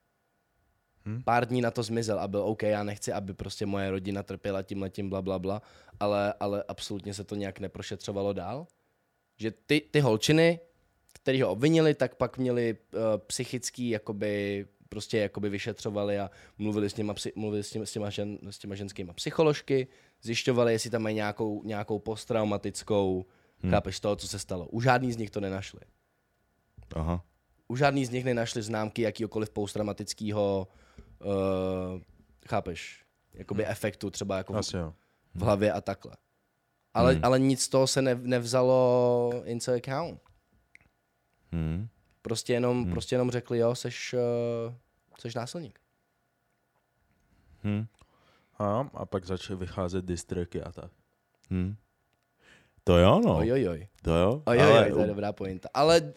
[1.05, 1.21] Hm?
[1.23, 4.61] Pár dní na to zmizel a byl OK, já nechci, aby prostě moje rodina trpěla
[4.61, 5.61] tím letím, bla, bla, bla,
[5.99, 8.67] ale, ale absolutně se to nějak neprošetřovalo dál.
[9.37, 10.59] Že ty, ty holčiny,
[11.13, 16.93] který ho obvinili, tak pak měli uh, psychický, jakoby, prostě jakoby vyšetřovali a mluvili s,
[16.93, 19.87] těma, mluvili s, těma, s, těma, žen, s těma ženskýma psycholožky,
[20.21, 23.25] zjišťovali, jestli tam mají nějakou, nějakou posttraumatickou,
[23.63, 23.71] hmm.
[23.71, 24.67] chápeš toho, co se stalo.
[24.67, 25.79] U žádný z nich to nenašli.
[26.95, 27.23] Aha.
[27.67, 30.67] U žádný z nich nenašli známky jakýkoliv posttraumatického,
[31.25, 32.01] uh,
[32.47, 33.71] chápeš, jakoby Hmm.
[33.71, 34.93] efektu třeba jako v, Asi jo.
[35.35, 36.17] v hlavě a takhle.
[36.93, 37.25] Ale, Hmm.
[37.25, 40.21] ale nic z toho se ne, nevzalo into account.
[41.51, 41.87] Hm.
[42.21, 42.91] Prostě jenom, Hmm.
[42.91, 44.13] prostě jenom řekli, jo, seš,
[44.67, 44.73] uh,
[45.19, 45.79] seš násilník.
[47.63, 47.85] Hm.
[48.59, 50.91] A, a pak začaly vycházet distreky a tak.
[51.51, 51.75] Hm.
[52.83, 53.37] To jo, no.
[53.37, 53.87] Oj, oj, oj.
[54.01, 54.43] To jo.
[54.45, 55.69] Oj, oj, ale, to je dobrá pointa.
[55.73, 56.13] Ale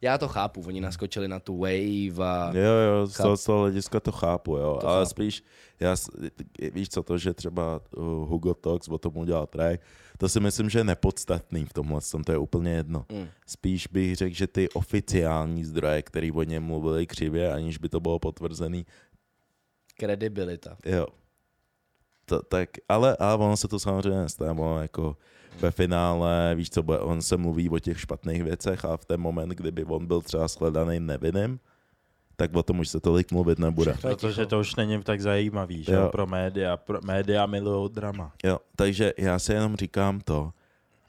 [0.00, 2.52] já to chápu, oni naskočili na tu wave a...
[2.54, 4.78] Jo, jo, z toho, z toho hlediska to chápu, jo.
[4.80, 5.10] To ale chápu.
[5.10, 5.44] spíš,
[5.80, 5.96] já,
[6.72, 9.82] víš co, to, že třeba uh, Hugo Talks o tom udělal track,
[10.18, 13.06] to si myslím, že je nepodstatný v tomhle, tom, to je úplně jedno.
[13.12, 13.28] Mm.
[13.46, 18.00] Spíš bych řekl, že ty oficiální zdroje, který o něm mluvili křivě, aniž by to
[18.00, 18.86] bylo potvrzený,
[19.96, 20.76] Kredibilita.
[20.84, 21.06] Jo.
[22.24, 25.16] To, tak, ale, ale ono se to samozřejmě ono jako
[25.60, 29.20] ve finále, víš co, bude, on se mluví o těch špatných věcech a v ten
[29.20, 31.60] moment, kdyby on byl třeba shledaný nevinným,
[32.36, 33.94] tak o tom už se tolik mluvit nebude.
[34.00, 36.08] Protože to už není tak zajímavý, že Jo.
[36.12, 36.76] pro média.
[36.76, 38.32] Pro, média milují drama.
[38.44, 40.52] Jo, takže já si jenom říkám to.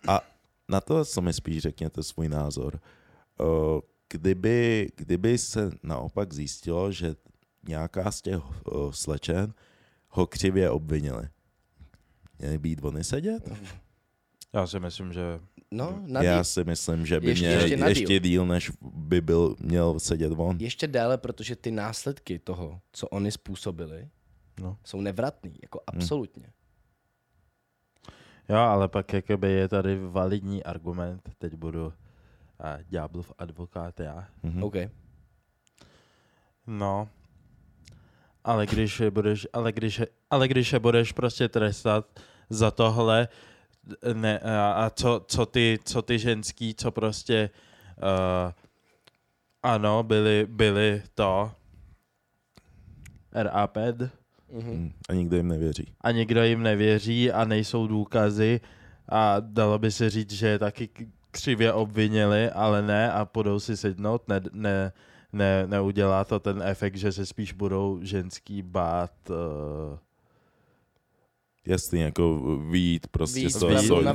[0.08, 0.22] A
[0.70, 2.80] na to, co mi spíš řekněte svůj názor.
[4.10, 7.16] Kdyby, kdyby se naopak zjistilo, že
[7.68, 8.42] nějaká z těch
[8.90, 9.54] slečen
[10.16, 11.28] ho křivě obvinili,
[12.40, 13.50] měli být oni sedět?
[14.54, 15.40] Já si myslím, že
[15.72, 18.46] No, na Já si myslím, že by Ještě- ještě, měl ještě ještě, díl.
[18.46, 20.58] než by byl, měl sedět on.
[20.60, 24.10] Ještě déle, protože ty následky toho, co oni způsobili,
[24.62, 24.78] no.
[24.84, 26.54] jsou nevratný, jako absolutně.
[28.50, 31.94] Jo, ale pak jakoby je tady validní argument, teď budu
[32.60, 34.28] a ďáblův advokát já.
[34.44, 34.64] Mhm.
[34.64, 34.76] OK.
[36.68, 37.10] No,
[38.46, 42.06] ale když je budeš, ale když, je- ale když je budeš prostě trestat
[42.50, 43.28] za tohle,
[44.14, 47.50] ne, a, a co, co, ty, co ty ženský, co prostě,
[47.98, 48.52] uh,
[49.64, 51.52] ano, byli, byli to,
[53.34, 54.02] RAPD,
[54.52, 54.72] Mhm.
[54.72, 54.92] Mhm.
[55.10, 55.88] A nikdo jim nevěří.
[56.02, 58.62] a nikdo jim nevěří a nejsou důkazy
[59.10, 60.90] a dalo by se říct, že je taky
[61.32, 64.92] křivě obvinili, ale ne a budou si sednout, ne, ne,
[65.36, 69.36] ne, neudělá to ten efekt, že se spíš budou ženský bát uh,
[71.68, 74.14] Jasný, jako výjít prostě Výjít z toho, víc tohle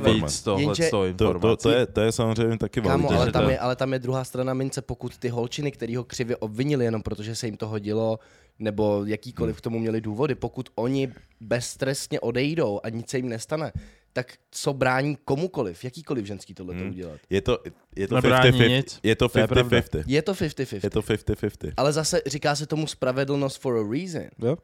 [1.13, 3.17] To, to, to, je, to je samozřejmě taky Kámo, validní.
[3.17, 6.03] ale že tam, je, ale tam je druhá strana mince, pokud ty holčiny, který ho
[6.03, 8.19] křivě obvinili jenom protože se jim to hodilo,
[8.59, 13.71] nebo jakýkoliv k tomu měli důvody, pokud oni beztrestně odejdou a nic se jim nestane,
[14.13, 16.89] tak co brání komukoliv, jakýkoliv ženský tohle to Hmm.
[16.89, 17.19] udělat.
[17.29, 17.59] Je to,
[17.95, 18.67] je to Nebrání 50-50.
[18.69, 18.99] nic.
[19.03, 19.79] Je to To je pravda.
[19.79, 20.03] 50-50.
[20.07, 20.79] Je to 50-50.
[20.83, 21.73] Je to 50-50.
[21.77, 24.23] Ale zase říká se tomu spravedlnost for a reason.
[24.39, 24.57] Jo?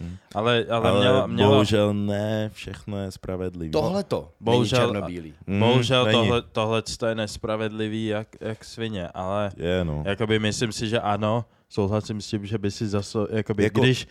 [0.00, 0.16] Hmm.
[0.34, 3.72] Ale, ale, Ale měla, měla, bohužel ne všechno je spravedlivé.
[3.72, 5.34] Tohle to Bohužel- není černobílý.
[5.46, 6.18] Mm, bohužel není.
[6.18, 10.02] tohle, tohle je nespravedlivý jak, jak svině, ale Je, no.
[10.06, 13.80] Jakoby myslím si, že ano, souhlasím s tím, že by si zase, jakoby, Jako- jako...
[13.86, 14.08] když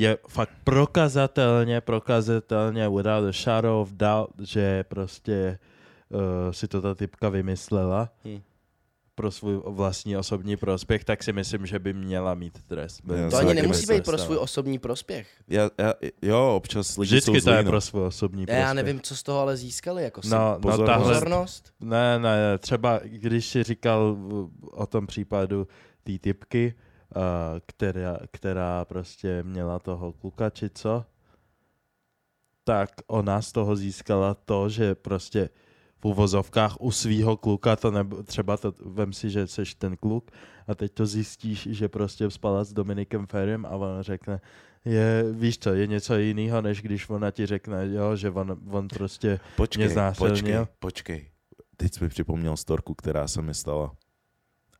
[0.00, 5.58] je fakt prokazatelně, prokazatelně without a shadow of doubt, že prostě
[6.08, 6.20] uh,
[6.52, 8.40] si to ta typka vymyslela Hm.
[9.14, 13.00] pro svůj vlastní osobní prospěch, tak si myslím, že by měla mít trest.
[13.16, 15.28] Já To ani nemusí být pro svůj osobní prospěch.
[15.48, 17.70] Já, já, jo, občas lidi Vždycky jsou to je zlí, no.
[17.70, 18.62] pro svůj osobní prospěch.
[18.66, 20.86] Já nevím, co z toho ale získali, jako si No, no pozornost.
[20.86, 21.72] tahle, pozornost.
[21.80, 24.16] Ne, ne, třeba když si říkal
[24.70, 25.68] o tom případu
[26.04, 26.74] té typky,
[27.66, 31.04] která, která prostě měla toho kluka, či co,
[32.64, 35.50] tak ona z toho získala to, že prostě
[35.98, 40.30] v uvozovkách u svýho kluka, to nebo, třeba to, vem si, že jsi ten kluk
[40.68, 44.40] a teď to zjistíš, že prostě spala s Dominikem Ferrym a on řekne,
[44.84, 48.88] je, víš co, je něco jiného, než když ona ti řekne, jo, že on, on
[48.88, 50.36] prostě Počkej, mě znásilnil.
[50.36, 51.30] počkej, počkej.
[51.76, 53.92] Teď jsi mi připomněl storku, která se mi stala.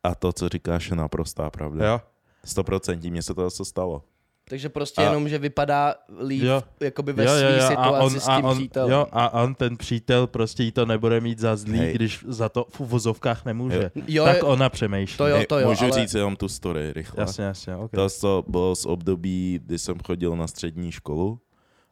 [0.03, 1.87] A to, co říkáš, je naprostá pravda.
[1.87, 2.01] Jo.
[2.47, 4.03] 100% mně se to zase stalo.
[4.49, 5.95] Takže prostě A- jenom, že vypadá
[6.27, 6.63] líp Jo.
[6.79, 8.91] jakoby ve své situaci s tím on, přítelem.
[8.91, 11.93] Jo, a on, ten přítel, prostě jí to nebude mít za zlý, Hej.
[11.93, 13.91] když za to v uvozovkách nemůže.
[14.07, 15.17] Jo, tak je- ona přemýšlí.
[15.17, 17.21] To jo, to jo, Můžu ale- říct jenom tu story rychle.
[17.21, 17.91] Jasně, jasně, ok.
[17.91, 21.39] To co bylo z období, kdy jsem chodil na střední školu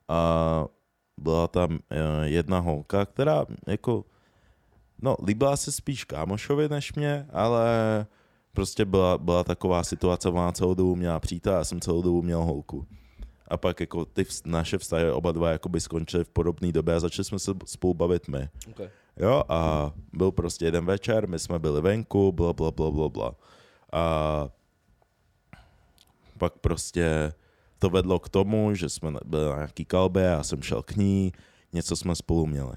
[0.08, 0.66] a
[1.18, 4.06] byla tam eh, jedna holka, která jako,
[5.02, 7.68] no, líbila se spíš kámošovi než mě, ale
[8.58, 12.44] prostě byla, byla taková situace, ona celou dobu měla přítel, já jsem celou dobu měl
[12.44, 12.88] holku.
[13.48, 17.00] A pak jako ty vz- naše vztahy oba dva jakoby skončily v podobné době a
[17.00, 18.50] začali jsme se spolu bavit my.
[18.70, 18.90] Okay.
[19.18, 23.32] Jo, a byl prostě jeden večer, my jsme byli venku, bla, bla, bla, bla, bla.
[23.94, 24.04] A
[26.38, 27.34] pak prostě
[27.80, 31.32] to vedlo k tomu, že jsme byli na nějaký kalbě, já jsem šel k ní,
[31.74, 32.74] něco jsme spolu měli.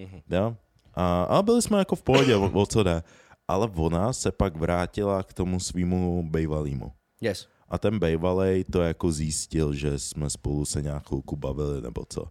[0.00, 0.20] Mhm.
[0.30, 0.56] Jo?
[0.94, 3.02] A, a byli jsme jako v pohodě, o, o co jde.
[3.48, 6.92] Ale ona se pak vrátila k tomu svýmu bejvalýmu.
[7.20, 7.48] Yes.
[7.68, 12.24] A ten bejvalej to jako zjistil, že jsme spolu se nějak chvilku bavili nebo co.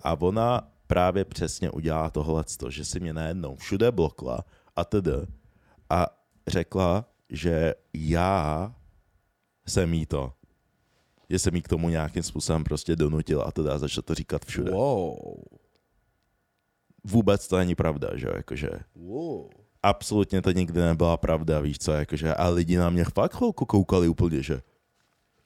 [0.00, 4.44] A ona právě přesně udělala tohle, že si mě najednou všude blokla
[4.76, 5.12] a tedy.
[5.90, 6.06] A
[6.46, 8.74] řekla, že já
[9.66, 10.32] jsem jí to.
[11.30, 14.70] Že jsem jí k tomu nějakým způsobem prostě donutil a teda začal to říkat všude.
[14.70, 15.16] Wow.
[17.04, 19.50] Vůbec to není pravda, že jo, jakože wow.
[19.82, 24.08] Absolutně to nikdy nebyla pravda, víš co, jakože a lidi na mě fakt chvilku koukali
[24.08, 24.60] úplně, že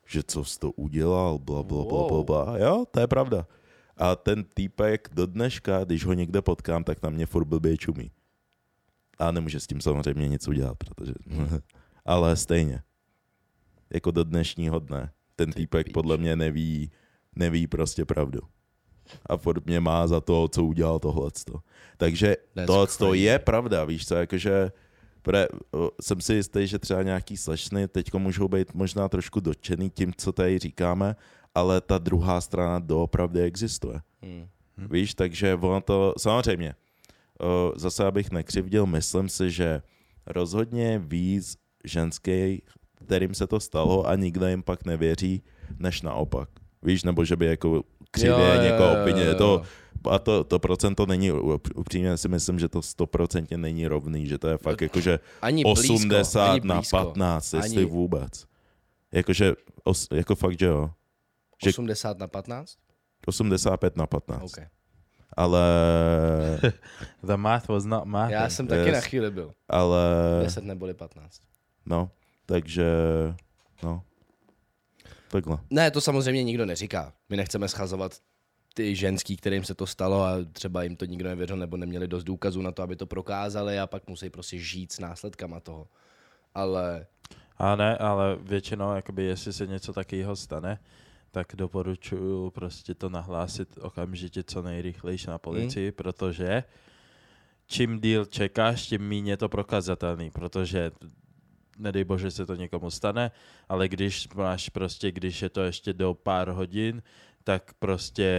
[0.06, 2.58] že co jsi to udělal, bla, bla, bla, bla, bla.
[2.58, 3.46] Jo, to je pravda.
[3.96, 8.10] A ten týpek do dneška, když ho někde potkám, tak na mě furt blbě čumí.
[9.18, 11.12] A nemůže s tím samozřejmě nic udělat, protože...
[12.04, 12.82] Ale stejně.
[13.94, 15.12] Jako do dnešního dne.
[15.36, 16.90] Ten týpek podle mě neví,
[17.36, 18.40] neví prostě pravdu.
[19.30, 19.34] A
[19.64, 21.60] mě má za to, co udělal tohleto.
[21.96, 22.36] Takže
[22.66, 24.72] tohle je pravda, víš co, jakože
[25.22, 25.48] pre,
[26.00, 30.32] jsem si jistý, že třeba nějaký slešny teď můžou být možná trošku dotčený tím, co
[30.32, 31.16] tady říkáme,
[31.54, 34.00] ale ta druhá strana doopravdy existuje.
[34.22, 34.46] Hmm.
[34.90, 36.74] Víš, takže ono to, samozřejmě,
[37.40, 39.82] o, zase abych nekřivdil, myslím si, že
[40.26, 42.62] rozhodně víc ženský,
[43.06, 45.42] kterým se to stalo a nikdo jim pak nevěří,
[45.78, 46.48] než naopak.
[46.82, 47.82] Víš, nebo že by jako
[48.12, 49.34] křivě Jo, jo, někoho jo, jo, opěně, jo.
[49.34, 49.62] to,
[50.10, 51.30] a to, to procento není,
[51.74, 55.94] upřímně si myslím, že to stoprocentně není rovný, že to je fakt jakože Ani blízko,
[55.94, 56.96] 80 ani na blízko.
[56.96, 58.46] 15, jestli Ani- vůbec.
[59.12, 59.52] Jakože,
[59.84, 60.90] os, jako fakt, že jo.
[61.64, 62.76] Že- 80 na 15?
[63.26, 64.42] 85 na 15.
[64.42, 64.64] OK.
[65.36, 65.62] ale,
[67.22, 68.30] The math was not math.
[68.30, 68.94] Já jsem taky Yes.
[68.94, 69.52] na chvíli byl.
[69.68, 70.00] ale,
[70.42, 71.40] 10 neboli 15.
[71.86, 72.10] no,
[72.46, 72.84] takže,
[73.82, 74.02] no,
[75.32, 75.58] takhle.
[75.70, 77.12] Ne, to samozřejmě nikdo neříká.
[77.28, 78.12] My nechceme schazovat
[78.74, 82.24] ty ženský, kterým se to stalo a třeba jim to nikdo nevěřil nebo neměli dost
[82.24, 85.88] důkazů na to, aby to prokázali a pak musí prostě žít s následkama toho.
[86.54, 87.06] Ale
[87.58, 90.78] A ne, ale většinou, jakoby, jestli se něco takového stane,
[91.30, 95.96] tak doporučuju prostě to nahlásit okamžitě co nejrychlejší na policii, hmm.
[95.96, 96.64] protože
[97.66, 100.90] čím díl čekáš, tím méně je to prokazatelný, protože
[101.78, 103.30] nedej bože se to někomu stane,
[103.68, 107.02] ale když máš prostě, když je to ještě do pár hodin,
[107.44, 108.30] tak prostě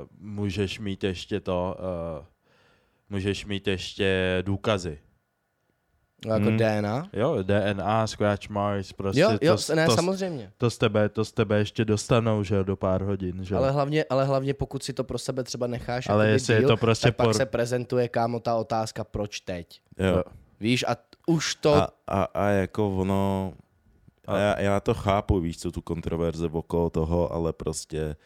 [0.00, 1.76] uh, můžeš mít ještě to,
[2.18, 2.24] uh,
[3.10, 4.98] můžeš mít ještě důkazy.
[6.26, 6.56] jako Hmm.
[6.56, 7.08] DNA.
[7.12, 10.52] Jo, DNA, scratch marks, prostě Jo, jo, to, ne, to, samozřejmě.
[10.58, 13.56] to, z tebe, to z tebe ještě dostanou, že do pár hodin, že.
[13.56, 16.68] Ale hlavně, ale hlavně pokud si to pro sebe třeba necháš Ale jestli je díl,
[16.68, 19.80] to prostě tak pak por- se prezentuje kámo ta otázka, proč teď.
[19.98, 20.22] Jo.
[20.60, 20.96] Víš, a
[21.26, 21.74] už to...
[21.74, 23.52] A, a, a jako ono,
[24.26, 28.16] a já, já to chápu, víš co, tu kontroverze okolo toho, ale prostě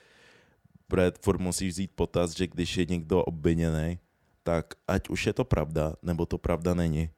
[0.88, 3.98] Brad furt musí vzít potaz, že když je někdo obviněný,
[4.42, 7.10] tak ať už je to pravda, nebo to pravda není,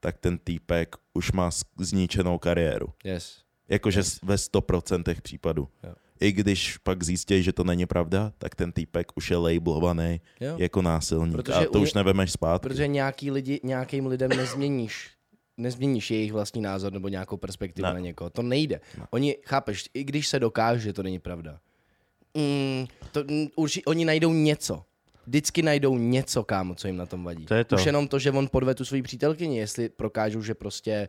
[0.00, 2.86] tak ten týpek už má zničenou kariéru.
[3.04, 3.42] yes.
[3.70, 4.22] Jakože yes.
[4.22, 5.68] ve 100% případů.
[5.82, 5.94] Jo.
[6.20, 10.54] I když pak zjistí, že to není pravda, tak ten týpek už je labelovaný Jo.
[10.58, 11.36] jako násilník.
[11.36, 12.68] Protože a to u už nevemeš zpátky.
[12.68, 15.17] Protože nějaký lidi, nějakým lidem nezměníš
[15.58, 17.92] nezměníš jejich vlastní názor nebo nějakou perspektivu Ne.
[17.94, 18.30] na někoho.
[18.30, 18.80] To nejde.
[18.98, 19.06] Ne.
[19.10, 21.58] Oni, chápeš, i když se dokáže, že to není pravda.
[22.34, 24.82] Mm, to, mm, urči, oni najdou něco.
[25.26, 27.46] Vždycky najdou něco, kámo, co jim na tom vadí.
[27.46, 27.76] To je to.
[27.76, 31.08] Už jenom to, že on podve tu svoji přítelkyni, jestli prokážou, že prostě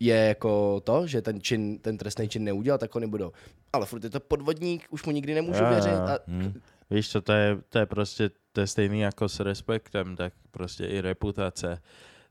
[0.00, 3.32] je jako to, že ten čin, ten trestný čin neudělal, tak oni budou.
[3.72, 5.90] Ale furt je to podvodník, už mu nikdy nemůžu jo, věřit.
[5.90, 6.60] A, Hmm.
[6.90, 10.86] Víš co, to je, to je prostě, to je stejný jako s respektem, tak prostě
[10.86, 11.82] i reputace.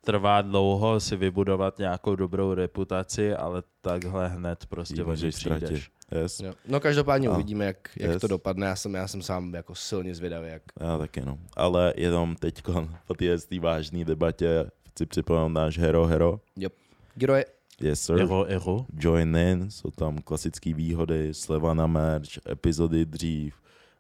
[0.08, 5.36] Trvá dlouho si vybudovat nějakou dobrou reputaci, ale takhle hned prostě Ji o ní můžeš
[5.36, 5.92] přijdeš.
[6.22, 6.40] Yes.
[6.40, 6.54] jo.
[6.68, 8.22] No každopádně A, uvidíme, jak, jak yes.
[8.22, 8.68] to dopadne.
[8.68, 11.38] Já jsem, já jsem sám jako silně zvědavý, jak Já taky no.
[11.56, 12.62] Ale jenom teď
[13.08, 16.40] po té vážné debatě chci připomenout náš Hero Hero.
[17.16, 17.46] Kdo je?
[17.82, 18.22] Yes sir.
[18.22, 18.86] Ero, ero.
[19.00, 23.56] Join in, jsou tam klasické výhody, sleva na merch, epizody dřív,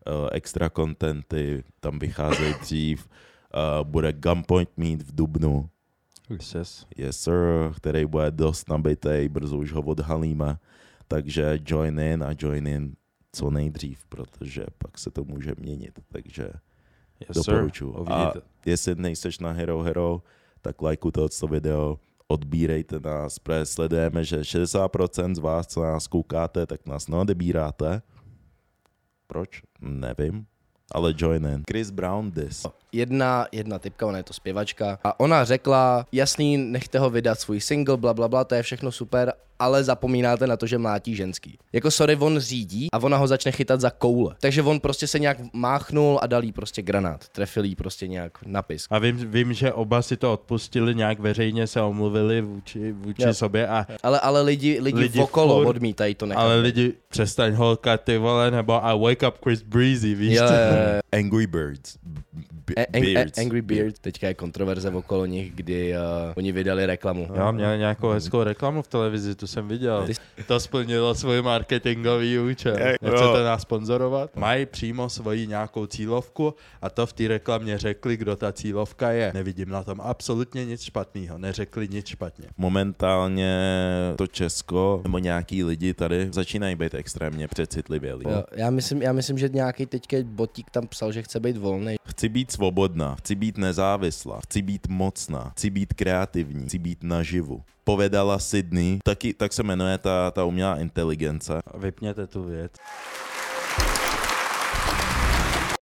[0.07, 3.07] uh, extra contenty, tam vycházejí dřív.
[3.53, 5.69] Uh, bude Gunpoint Meet v Dubnu,
[6.29, 7.19] Yes, yes.
[7.19, 10.59] sir, který bude dost nabitej, brzo už ho odhalíme.
[11.07, 12.95] Takže join in a join in
[13.31, 15.99] co nejdřív, protože pak se to může měnit.
[16.09, 16.49] Takže
[17.19, 17.53] Yes, sir.
[17.53, 17.91] Doporučuju.
[17.91, 18.41] Uvidíte.
[18.65, 20.21] jestli nejseš na Hero Hero,
[20.61, 26.65] tak lajkujte to video, odbírejte nás, protože sledujeme, že 60% z vás, co nás koukáte,
[26.65, 28.01] tak nás neodebíráte.
[29.27, 29.61] Proč?
[29.81, 30.45] Nevím.
[30.91, 31.63] Ale join in.
[31.69, 32.65] Chris Brown this.
[32.91, 37.61] Jedna, jedna typka, ona je to zpěvačka a ona řekla, jasný, nechte ho vydat svůj
[37.61, 41.57] single, bla, bla, bla, to je všechno super, ale zapomínáte na to, že mlátí ženský.
[41.73, 44.35] Jako sorry, on řídí a ona ho začne chytat za koule.
[44.41, 47.27] Takže on prostě se nějak máchnul a dal jí prostě granát.
[47.29, 48.91] Trefil jí prostě nějak na pisk.
[48.91, 53.33] A vím, vím, že oba si to odpustili, nějak veřejně se omluvili vůči, vůči Jo.
[53.33, 56.41] sobě, a, Ale, ale lidi, lidi, Lidi okolo furt- odmítají to nechat.
[56.41, 61.01] ale lidi přestaň holkat ty vole, nebo I wake up Chris Breezy, víš jo, jo.
[61.19, 61.97] Angry Birds.
[62.67, 63.37] B- A- beards.
[63.37, 65.97] a- Angry Beard, teďka je kontroverze okolo nich, kdy uh,
[66.35, 67.27] oni vydali reklamu.
[67.35, 70.07] Jo, měl nějakou hezkou reklamu v televizi, tu jsem viděl.
[70.47, 72.77] To splnilo svůj marketingový účel.
[72.79, 74.35] Je- Nechcete nás sponzorovat?
[74.35, 79.31] Mají přímo svoji nějakou cílovku a to v té reklamě řekli, kdo ta cílovka je.
[79.33, 82.47] Nevidím na tom absolutně nic špatného, neřekli nic špatně.
[82.57, 83.57] Momentálně
[84.15, 88.25] to Česko, nebo nějaký lidi tady začínají být extrémně přecitlivělí.
[88.29, 91.95] Jo, já, myslím, já myslím, že nějaký teďka botík tam psal, že chce být volný.
[92.07, 97.61] Chci být svobodná, chci být nezávislá, chci být mocná, chci být kreativní, chci být naživu.
[97.87, 101.59] Povedala Sydney, taky, tak se jmenuje ta, ta umělá inteligence.
[101.77, 102.71] Vypněte tu věc.